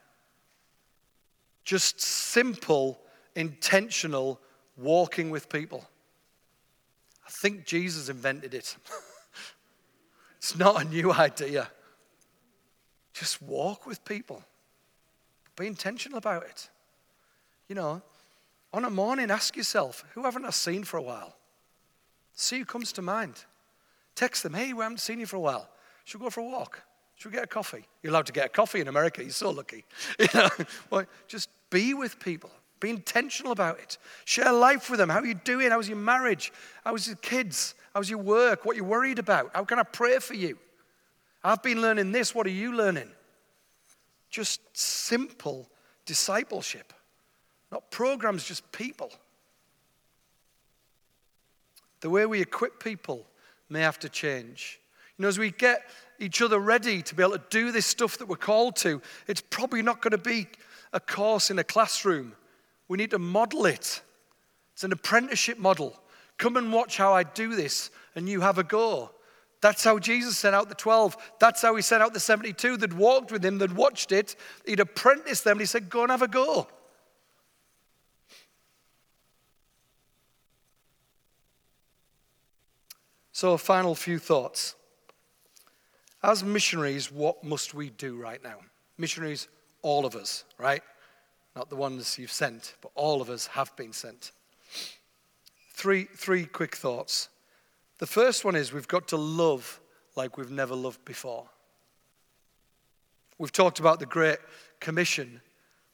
Just 1.69 2.01
simple, 2.01 2.99
intentional 3.37 4.41
walking 4.79 5.29
with 5.29 5.51
people. 5.51 5.87
I 7.27 7.29
think 7.29 7.67
Jesus 7.67 8.09
invented 8.09 8.55
it. 8.55 8.75
it's 10.39 10.57
not 10.57 10.81
a 10.81 10.89
new 10.89 11.13
idea. 11.13 11.71
Just 13.13 13.43
walk 13.43 13.87
with 13.87 14.03
people, 14.07 14.43
be 15.57 15.67
intentional 15.67 16.17
about 16.17 16.45
it. 16.45 16.71
You 17.69 17.75
know, 17.75 18.01
on 18.73 18.87
a 18.87 18.91
morning, 18.91 19.31
ask 19.31 19.55
yourself, 19.55 20.07
who 20.15 20.23
haven't 20.23 20.47
I 20.47 20.51
seen 20.51 20.85
for 20.85 20.97
a 20.97 21.03
while? 21.03 21.37
See 22.33 22.61
who 22.61 22.65
comes 22.65 22.93
to 22.93 23.03
mind. 23.03 23.45
Text 24.15 24.43
them, 24.43 24.55
hey, 24.55 24.73
we 24.73 24.83
haven't 24.85 25.01
seen 25.01 25.21
you 25.21 25.27
for 25.27 25.37
a 25.37 25.41
while. 25.41 25.69
Should 26.07 26.23
we 26.23 26.25
go 26.25 26.31
for 26.31 26.41
a 26.41 26.45
walk? 26.45 26.81
Should 27.17 27.33
we 27.33 27.37
get 27.37 27.45
a 27.45 27.49
coffee? 27.49 27.85
You're 28.03 28.13
allowed 28.13 28.27
to 28.27 28.33
get 28.33 28.47
a 28.47 28.49
coffee 28.49 28.81
in 28.81 28.89
America. 28.89 29.23
You're 29.23 29.33
so 29.33 29.51
lucky. 29.51 29.85
You 30.19 30.29
know, 30.33 30.49
well, 30.91 31.05
just 31.27 31.51
be 31.71 31.95
with 31.95 32.19
people. 32.21 32.51
Be 32.81 32.91
intentional 32.91 33.53
about 33.53 33.81
it. 33.81 33.99
Share 34.25 34.53
life 34.53 34.89
with 34.89 34.99
them. 34.99 35.09
How 35.09 35.19
are 35.21 35.27
you 35.27 35.35
doing? 35.35 35.71
How's 35.71 35.89
your 35.89 35.99
marriage? 35.99 36.53
How's 36.85 37.09
your 37.09 37.17
kids? 37.17 37.75
How's 37.95 38.09
your 38.09 38.21
work? 38.21 38.65
What 38.65 38.75
are 38.75 38.77
you 38.77 38.85
worried 38.85 39.19
about? 39.19 39.51
How 39.55 39.65
can 39.65 39.79
I 39.79 39.83
pray 39.83 40.19
for 40.19 40.35
you? 40.35 40.59
I've 41.43 41.63
been 41.63 41.81
learning 41.81 42.13
this. 42.13 42.35
What 42.35 42.47
are 42.47 42.51
you 42.51 42.75
learning? 42.75 43.11
Just 44.31 44.61
simple 44.77 45.69
discipleship. 46.07 46.93
Not 47.73 47.91
programs, 47.91 48.45
just 48.45 48.71
people. 48.73 49.11
The 52.01 52.11
way 52.11 52.27
we 52.27 52.41
equip 52.41 52.83
people 52.83 53.27
may 53.69 53.81
have 53.81 53.99
to 54.01 54.09
change. 54.09 54.81
You 55.17 55.23
know, 55.23 55.29
as 55.29 55.39
we 55.39 55.51
get 55.51 55.83
each 56.21 56.41
other 56.43 56.59
ready 56.59 57.03
to 57.03 57.15
be 57.15 57.23
able 57.23 57.39
to 57.39 57.45
do 57.51 57.73
this 57.73 57.87
stuff 57.87 58.19
that 58.19 58.27
we're 58.27 58.37
called 58.37 58.77
to, 58.77 59.03
it's 59.27 59.41
probably 59.41 59.83
not 59.83 60.01
going 60.01 60.13
to 60.13 60.19
be 60.19 60.47
a 60.93 61.01
course 61.01 61.51
in 61.51 61.59
a 61.59 61.65
classroom. 61.65 62.35
We 62.89 62.97
need 62.97 63.11
to 63.11 63.19
model 63.19 63.67
it. 63.67 64.03
It's 64.75 64.85
an 64.85 64.93
apprenticeship 64.93 65.59
model. 65.59 66.01
Come 66.39 66.57
and 66.57 66.73
watch 66.73 66.97
how 66.97 67.13
I 67.13 67.25
do 67.25 67.55
this, 67.55 67.91
and 68.15 68.29
you 68.29 68.41
have 68.41 68.59
a 68.59 68.65
go. 68.65 69.11
That's 69.61 69.83
how 69.83 69.99
Jesus 69.99 70.39
sent 70.39 70.55
out 70.55 70.69
the 70.69 70.75
12. 70.75 71.17
That's 71.41 71.63
how 71.63 71.75
he 71.75 71.83
sent 71.83 72.03
out 72.03 72.15
the 72.15 72.21
72 72.21 72.77
that 72.77 72.93
walked 72.93 73.33
with 73.33 73.45
him, 73.45 73.59
that 73.59 73.75
watched 73.75 74.13
it. 74.13 74.37
He'd 74.65 74.81
apprenticed 74.81 75.45
them, 75.45 75.53
and 75.53 75.61
he 75.61 75.67
said, 75.67 75.91
Go 75.91 76.03
and 76.03 76.11
have 76.13 76.23
a 76.23 76.29
go. 76.29 76.69
So, 83.33 83.53
a 83.53 83.59
final 83.59 83.95
few 83.95 84.19
thoughts. 84.19 84.75
As 86.23 86.43
missionaries, 86.43 87.13
what 87.13 87.45
must 87.45 87.75
we 87.75 87.91
do 87.91 88.17
right 88.17 88.43
now? 88.43 88.57
Missionaries, 88.97 89.49
all 89.83 90.07
of 90.07 90.15
us, 90.15 90.45
right? 90.59 90.83
Not 91.55 91.71
the 91.71 91.77
ones 91.77 92.19
you've 92.19 92.33
sent, 92.33 92.75
but 92.81 92.91
all 92.95 93.21
of 93.21 93.31
us 93.31 93.49
have 93.49 93.75
been 93.77 93.93
sent. 93.93 94.33
Three, 95.73 96.05
three 96.17 96.45
quick 96.45 96.77
thoughts. 96.77 97.29
The 97.99 98.07
first 98.07 98.45
one 98.45 98.57
is 98.57 98.73
we've 98.73 98.89
got 98.89 99.09
to 99.09 99.17
love 99.17 99.81
like 100.17 100.37
we've 100.37 100.51
never 100.51 100.75
loved 100.75 101.05
before. 101.05 101.47
We've 103.39 103.53
talked 103.53 103.79
about 103.79 104.01
the 104.01 104.07
Great 104.07 104.39
Commission, 104.81 105.41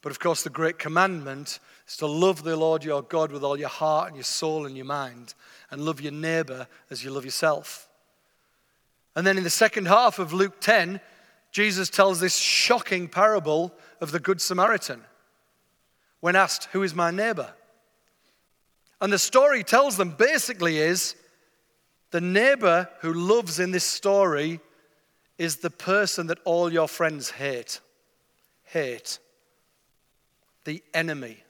but 0.01 0.11
of 0.11 0.19
course, 0.19 0.43
the 0.43 0.51
Great 0.51 0.79
Commandment 0.79 1.59
is 1.87 1.97
to 1.99 2.07
love 2.07 2.43
the 2.43 2.57
Lord 2.57 2.85
your 2.85 3.03
God 3.03 3.33
with 3.33 3.45
all 3.45 3.59
your 3.59 3.69
heart 3.69 4.09
and 4.09 4.17
your 4.17 4.25
soul 4.25 4.67
and 4.67 4.77
your 4.77 4.87
mind, 4.87 5.35
and 5.71 5.85
love 5.85 6.01
your 6.01 6.13
neighbor 6.13 6.67
as 6.91 7.05
you 7.05 7.11
love 7.11 7.25
yourself. 7.25 7.89
And 9.17 9.27
then 9.27 9.37
in 9.39 9.45
the 9.45 9.51
second 9.51 9.87
half 9.87 10.19
of 10.19 10.33
Luke 10.33 10.61
10, 10.61 11.01
Jesus 11.55 11.89
tells 11.89 12.19
this 12.19 12.37
shocking 12.37 13.07
parable 13.07 13.73
of 14.01 14.11
the 14.11 14.19
Good 14.19 14.41
Samaritan 14.41 15.01
when 16.19 16.35
asked, 16.35 16.65
Who 16.73 16.83
is 16.83 16.97
my 16.97 17.13
neighbor? 17.13 17.55
And 19.01 19.13
the 19.13 19.21
story 19.21 19.63
tells 19.63 19.97
them 19.97 20.11
basically 20.11 20.79
is 20.79 21.15
the 22.11 22.21
neighbor 22.21 22.89
who 23.03 23.13
loves 23.13 23.61
in 23.61 23.71
this 23.71 23.85
story 23.85 24.59
is 25.39 25.59
the 25.59 25.71
person 25.71 26.27
that 26.27 26.41
all 26.45 26.73
your 26.73 26.89
friends 26.89 27.31
hate. 27.31 27.79
Hate. 28.65 29.21
The 30.65 30.83
enemy. 30.93 31.45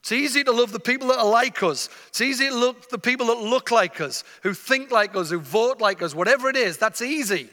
It's 0.00 0.12
easy 0.12 0.44
to 0.44 0.52
love 0.52 0.70
the 0.70 0.80
people 0.80 1.08
that 1.08 1.18
are 1.18 1.30
like 1.30 1.62
us. 1.62 1.88
It's 2.08 2.20
easy 2.20 2.50
to 2.50 2.54
love 2.54 2.86
the 2.90 2.98
people 2.98 3.28
that 3.28 3.38
look 3.38 3.70
like 3.70 4.02
us, 4.02 4.22
who 4.42 4.52
think 4.52 4.90
like 4.90 5.16
us, 5.16 5.30
who 5.30 5.38
vote 5.38 5.80
like 5.80 6.02
us, 6.02 6.14
whatever 6.14 6.50
it 6.50 6.56
is. 6.56 6.76
That's 6.76 7.00
easy. 7.00 7.48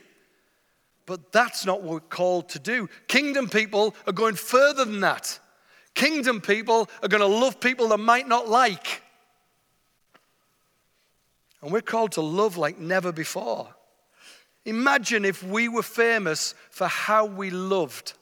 But 1.05 1.31
that's 1.31 1.65
not 1.65 1.81
what 1.81 1.91
we're 1.91 1.99
called 1.99 2.49
to 2.49 2.59
do. 2.59 2.89
Kingdom 3.07 3.49
people 3.49 3.95
are 4.07 4.13
going 4.13 4.35
further 4.35 4.85
than 4.85 5.01
that. 5.01 5.39
Kingdom 5.95 6.41
people 6.41 6.89
are 7.01 7.09
going 7.09 7.21
to 7.21 7.27
love 7.27 7.59
people 7.59 7.89
that 7.89 7.97
might 7.97 8.27
not 8.27 8.47
like. 8.47 9.01
And 11.61 11.71
we're 11.71 11.81
called 11.81 12.13
to 12.13 12.21
love 12.21 12.57
like 12.57 12.79
never 12.79 13.11
before. 13.11 13.73
Imagine 14.65 15.25
if 15.25 15.43
we 15.43 15.67
were 15.67 15.83
famous 15.83 16.55
for 16.69 16.87
how 16.87 17.25
we 17.25 17.49
loved. 17.49 18.13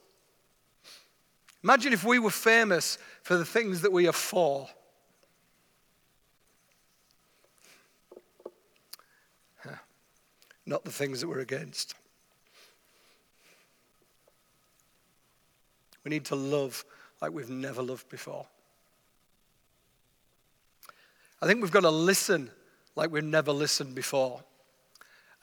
Imagine 1.63 1.93
if 1.93 2.03
we 2.03 2.17
were 2.17 2.31
famous 2.31 2.97
for 3.21 3.37
the 3.37 3.45
things 3.45 3.81
that 3.81 3.91
we 3.91 4.07
are 4.07 4.13
for. 4.13 4.67
Not 10.65 10.85
the 10.85 10.91
things 10.91 11.21
that 11.21 11.27
we're 11.27 11.39
against. 11.39 11.95
We 16.03 16.09
need 16.09 16.25
to 16.25 16.35
love 16.35 16.83
like 17.21 17.31
we've 17.31 17.49
never 17.49 17.81
loved 17.81 18.09
before. 18.09 18.45
I 21.41 21.47
think 21.47 21.61
we've 21.61 21.71
got 21.71 21.81
to 21.81 21.89
listen 21.89 22.51
like 22.95 23.11
we've 23.11 23.23
never 23.23 23.51
listened 23.51 23.95
before. 23.95 24.43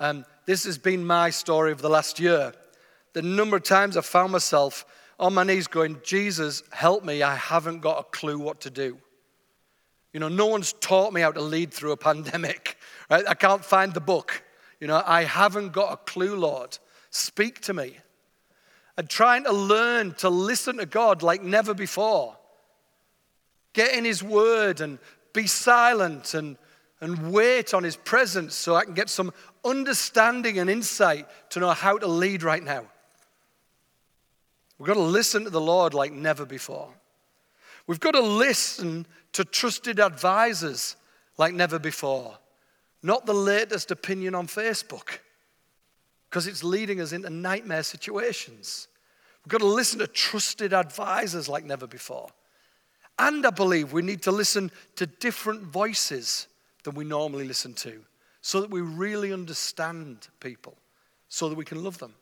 Um, 0.01 0.25
this 0.47 0.65
has 0.65 0.79
been 0.79 1.05
my 1.05 1.31
story 1.31 1.73
of 1.73 1.83
the 1.83 1.89
last 1.89 2.21
year. 2.21 2.53
The 3.15 3.23
number 3.23 3.57
of 3.57 3.65
times 3.65 3.97
I 3.97 4.01
found 4.01 4.33
myself 4.33 4.85
on 5.19 5.35
my 5.35 5.43
knees 5.43 5.67
going, 5.67 6.01
Jesus, 6.05 6.63
help 6.71 7.05
me, 7.05 7.23
I 7.23 7.35
haven't 7.35 7.81
got 7.81 7.99
a 7.99 8.05
clue 8.05 8.39
what 8.39 8.61
to 8.61 8.71
do. 8.71 8.99
You 10.13 10.21
know, 10.21 10.29
no 10.29 10.47
one's 10.47 10.73
taught 10.75 11.13
me 11.13 11.21
how 11.21 11.33
to 11.33 11.41
lead 11.41 11.73
through 11.73 11.93
a 11.93 11.97
pandemic, 11.97 12.79
right? 13.11 13.25
I 13.29 13.35
can't 13.35 13.65
find 13.65 13.93
the 13.93 14.01
book. 14.01 14.43
You 14.81 14.87
know, 14.87 15.03
I 15.05 15.25
haven't 15.25 15.73
got 15.73 15.93
a 15.93 15.97
clue, 15.97 16.37
Lord. 16.37 16.79
Speak 17.11 17.61
to 17.63 17.75
me. 17.75 17.97
And 18.99 19.09
trying 19.09 19.45
to 19.45 19.53
learn 19.53 20.13
to 20.15 20.29
listen 20.29 20.77
to 20.79 20.87
God 20.87 21.23
like 21.23 21.43
never 21.43 21.73
before. 21.73 22.37
Get 23.73 23.95
in 23.95 24.05
His 24.05 24.23
Word 24.23 24.81
and 24.81 24.99
be 25.33 25.47
silent 25.47 26.35
and, 26.35 26.59
and 27.01 27.33
wait 27.33 27.73
on 27.73 27.85
His 27.85 27.97
presence 27.97 28.57
so 28.57 28.75
I 28.75 28.85
can 28.85 28.95
get 28.95 29.09
some 29.09 29.33
understanding 29.65 30.59
and 30.59 30.69
insight 30.69 31.27
to 31.51 31.61
know 31.61 31.71
how 31.71 31.97
to 31.97 32.09
lead 32.09 32.43
right 32.43 32.63
now. 32.63 32.85
We've 34.79 34.89
got 34.89 34.95
to 34.95 35.01
listen 35.01 35.45
to 35.45 35.51
the 35.51 35.61
Lord 35.61 35.95
like 35.95 36.13
never 36.13 36.45
before. 36.45 36.89
We've 37.87 38.01
got 38.01 38.13
to 38.13 38.21
listen 38.21 39.07
to 39.33 39.45
trusted 39.45 40.01
advisors 40.01 40.97
like 41.37 41.55
never 41.55 41.79
before, 41.79 42.37
not 43.03 43.27
the 43.27 43.35
latest 43.35 43.93
opinion 43.93 44.35
on 44.35 44.49
Facebook, 44.49 45.19
because 46.29 46.47
it's 46.47 46.63
leading 46.63 47.01
us 47.01 47.13
into 47.13 47.31
nightmare 47.31 47.83
situations. 47.83 48.89
We've 49.45 49.53
got 49.53 49.61
to 49.61 49.67
listen 49.67 49.99
to 50.01 50.07
trusted 50.07 50.73
advisors 50.73 51.49
like 51.49 51.65
never 51.65 51.87
before. 51.87 52.29
And 53.19 53.45
I 53.47 53.51
believe 53.51 53.93
we 53.93 54.03
need 54.03 54.23
to 54.23 54.31
listen 54.31 54.71
to 54.97 55.07
different 55.07 55.63
voices 55.63 56.47
than 56.85 56.95
we 56.95 57.05
normally 57.05 57.45
listen 57.45 57.75
to 57.75 58.05
so 58.41 58.61
that 58.61 58.71
we 58.71 58.81
really 58.81 59.33
understand 59.33 60.29
people, 60.41 60.77
so 61.29 61.49
that 61.49 61.57
we 61.57 61.65
can 61.65 61.83
love 61.83 61.99
them. 61.99 62.15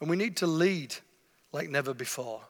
And 0.00 0.10
we 0.10 0.16
need 0.16 0.36
to 0.38 0.46
lead 0.46 0.94
like 1.52 1.68
never 1.70 1.94
before 1.94 2.40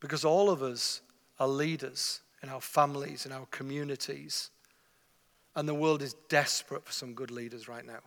because 0.00 0.24
all 0.24 0.50
of 0.50 0.62
us 0.62 1.00
are 1.38 1.48
leaders 1.48 2.20
in 2.42 2.48
our 2.48 2.60
families, 2.60 3.26
in 3.26 3.32
our 3.32 3.46
communities. 3.50 4.50
And 5.56 5.68
the 5.68 5.74
world 5.74 6.02
is 6.02 6.14
desperate 6.28 6.84
for 6.84 6.92
some 6.92 7.14
good 7.14 7.30
leaders 7.32 7.66
right 7.66 7.84
now. 7.84 8.00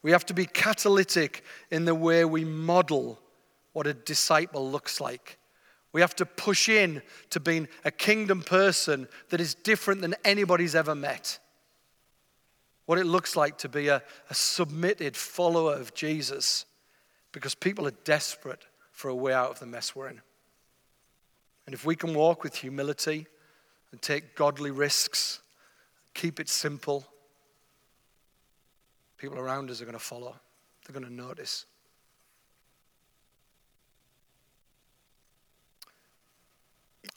We 0.00 0.12
have 0.12 0.24
to 0.26 0.34
be 0.34 0.46
catalytic 0.46 1.44
in 1.70 1.84
the 1.84 1.94
way 1.94 2.24
we 2.24 2.44
model 2.44 3.18
what 3.72 3.86
a 3.86 3.94
disciple 3.94 4.70
looks 4.70 5.00
like. 5.00 5.38
We 5.92 6.00
have 6.00 6.14
to 6.16 6.26
push 6.26 6.68
in 6.68 7.02
to 7.30 7.40
being 7.40 7.66
a 7.84 7.90
kingdom 7.90 8.42
person 8.42 9.08
that 9.30 9.40
is 9.40 9.54
different 9.54 10.00
than 10.00 10.14
anybody's 10.24 10.74
ever 10.74 10.94
met. 10.94 11.38
What 12.86 12.98
it 12.98 13.04
looks 13.04 13.36
like 13.36 13.58
to 13.58 13.68
be 13.68 13.88
a, 13.88 14.02
a 14.30 14.34
submitted 14.34 15.16
follower 15.16 15.74
of 15.74 15.94
Jesus 15.94 16.64
because 17.32 17.54
people 17.54 17.86
are 17.86 17.92
desperate 18.04 18.64
for 18.92 19.08
a 19.08 19.14
way 19.14 19.32
out 19.32 19.50
of 19.50 19.58
the 19.58 19.66
mess 19.66 19.94
we're 19.96 20.08
in. 20.08 20.20
And 21.66 21.74
if 21.74 21.84
we 21.84 21.96
can 21.96 22.14
walk 22.14 22.44
with 22.44 22.54
humility 22.54 23.26
and 23.92 24.00
take 24.00 24.34
godly 24.34 24.70
risks, 24.70 25.40
keep 26.14 26.40
it 26.40 26.48
simple, 26.48 27.06
people 29.16 29.38
around 29.38 29.70
us 29.70 29.80
are 29.80 29.84
going 29.84 29.92
to 29.92 29.98
follow. 29.98 30.34
They're 30.86 30.98
going 30.98 31.06
to 31.06 31.12
notice. 31.12 31.66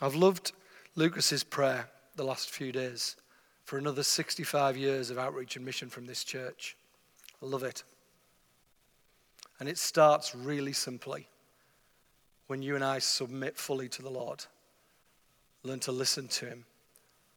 I've 0.01 0.15
loved 0.15 0.51
Lucas's 0.95 1.43
prayer 1.43 1.87
the 2.15 2.23
last 2.23 2.49
few 2.49 2.71
days 2.71 3.15
for 3.63 3.77
another 3.77 4.03
65 4.03 4.75
years 4.75 5.09
of 5.09 5.17
outreach 5.17 5.55
and 5.55 5.63
mission 5.63 5.89
from 5.89 6.05
this 6.05 6.23
church. 6.23 6.75
I 7.41 7.45
love 7.45 7.63
it. 7.63 7.83
And 9.59 9.69
it 9.69 9.77
starts 9.77 10.35
really 10.35 10.73
simply 10.73 11.27
when 12.47 12.61
you 12.61 12.75
and 12.75 12.83
I 12.83 12.99
submit 12.99 13.57
fully 13.57 13.87
to 13.89 14.01
the 14.01 14.09
Lord, 14.09 14.43
learn 15.63 15.79
to 15.81 15.91
listen 15.91 16.27
to 16.27 16.47
Him 16.47 16.65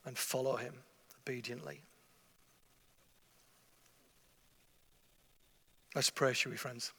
and 0.04 0.18
follow 0.18 0.56
Him 0.56 0.74
obediently. 1.26 1.80
Let's 5.94 6.10
pray, 6.10 6.34
shall 6.34 6.52
we, 6.52 6.58
friends? 6.58 6.92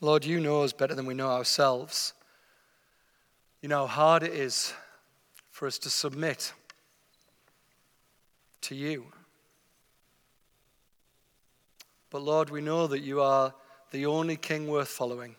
Lord, 0.00 0.24
you 0.24 0.40
know 0.40 0.62
us 0.62 0.72
better 0.72 0.94
than 0.94 1.06
we 1.06 1.14
know 1.14 1.28
ourselves. 1.28 2.14
You 3.60 3.68
know 3.68 3.86
how 3.86 4.04
hard 4.04 4.22
it 4.22 4.32
is 4.32 4.72
for 5.50 5.68
us 5.68 5.78
to 5.78 5.90
submit 5.90 6.52
to 8.62 8.74
you. 8.74 9.06
But 12.08 12.22
Lord, 12.22 12.50
we 12.50 12.60
know 12.62 12.86
that 12.86 13.00
you 13.00 13.20
are 13.20 13.54
the 13.90 14.06
only 14.06 14.36
king 14.36 14.66
worth 14.66 14.88
following. 14.88 15.36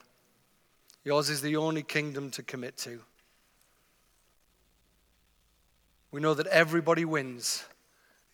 Yours 1.04 1.30
is 1.30 1.42
the 1.42 1.56
only 1.56 1.84
kingdom 1.84 2.30
to 2.32 2.44
commit 2.44 2.78
to. 2.78 3.02
We 6.12 6.22
know 6.22 6.34
that 6.34 6.48
everybody 6.48 7.06
wins 7.06 7.64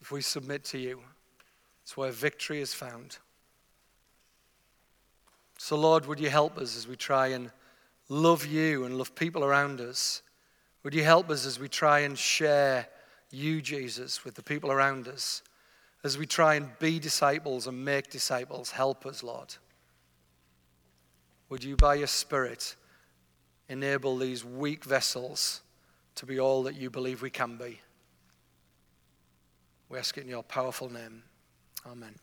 if 0.02 0.12
we 0.12 0.22
submit 0.22 0.64
to 0.66 0.78
you. 0.78 1.00
It's 1.84 1.96
where 1.96 2.12
victory 2.12 2.60
is 2.60 2.74
found. 2.74 3.18
So, 5.58 5.76
Lord, 5.76 6.06
would 6.06 6.20
you 6.20 6.30
help 6.30 6.58
us 6.58 6.76
as 6.76 6.88
we 6.88 6.96
try 6.96 7.28
and 7.28 7.52
love 8.10 8.46
you 8.46 8.86
and 8.86 8.98
love 8.98 9.16
people 9.16 9.44
around 9.44 9.80
us? 9.80 10.22
Would 10.84 10.94
you 10.94 11.04
help 11.04 11.30
us 11.30 11.46
as 11.46 11.60
we 11.60 11.68
try 11.68 12.00
and 12.00 12.18
share 12.18 12.88
you, 13.32 13.62
Jesus, 13.62 14.24
with 14.24 14.36
the 14.36 14.44
people 14.44 14.72
around 14.72 15.08
us? 15.08 15.42
As 16.04 16.18
we 16.18 16.26
try 16.26 16.56
and 16.56 16.78
be 16.80 17.00
disciples 17.00 17.68
and 17.68 17.84
make 17.84 18.10
disciples, 18.10 18.72
help 18.72 19.06
us, 19.06 19.24
Lord. 19.24 19.56
Would 21.50 21.64
you, 21.64 21.76
by 21.76 21.96
your 21.96 22.08
Spirit, 22.08 22.76
enable 23.70 24.18
these 24.18 24.44
weak 24.44 24.84
vessels 24.84 25.62
to 26.16 26.26
be 26.26 26.40
all 26.40 26.64
that 26.64 26.76
you 26.76 26.90
believe 26.90 27.22
we 27.22 27.30
can 27.30 27.58
be? 27.58 27.80
We 29.90 29.98
ask 29.98 30.18
it 30.18 30.22
in 30.22 30.30
your 30.30 30.44
powerful 30.44 30.92
name. 30.92 31.24
Amen. 31.86 32.16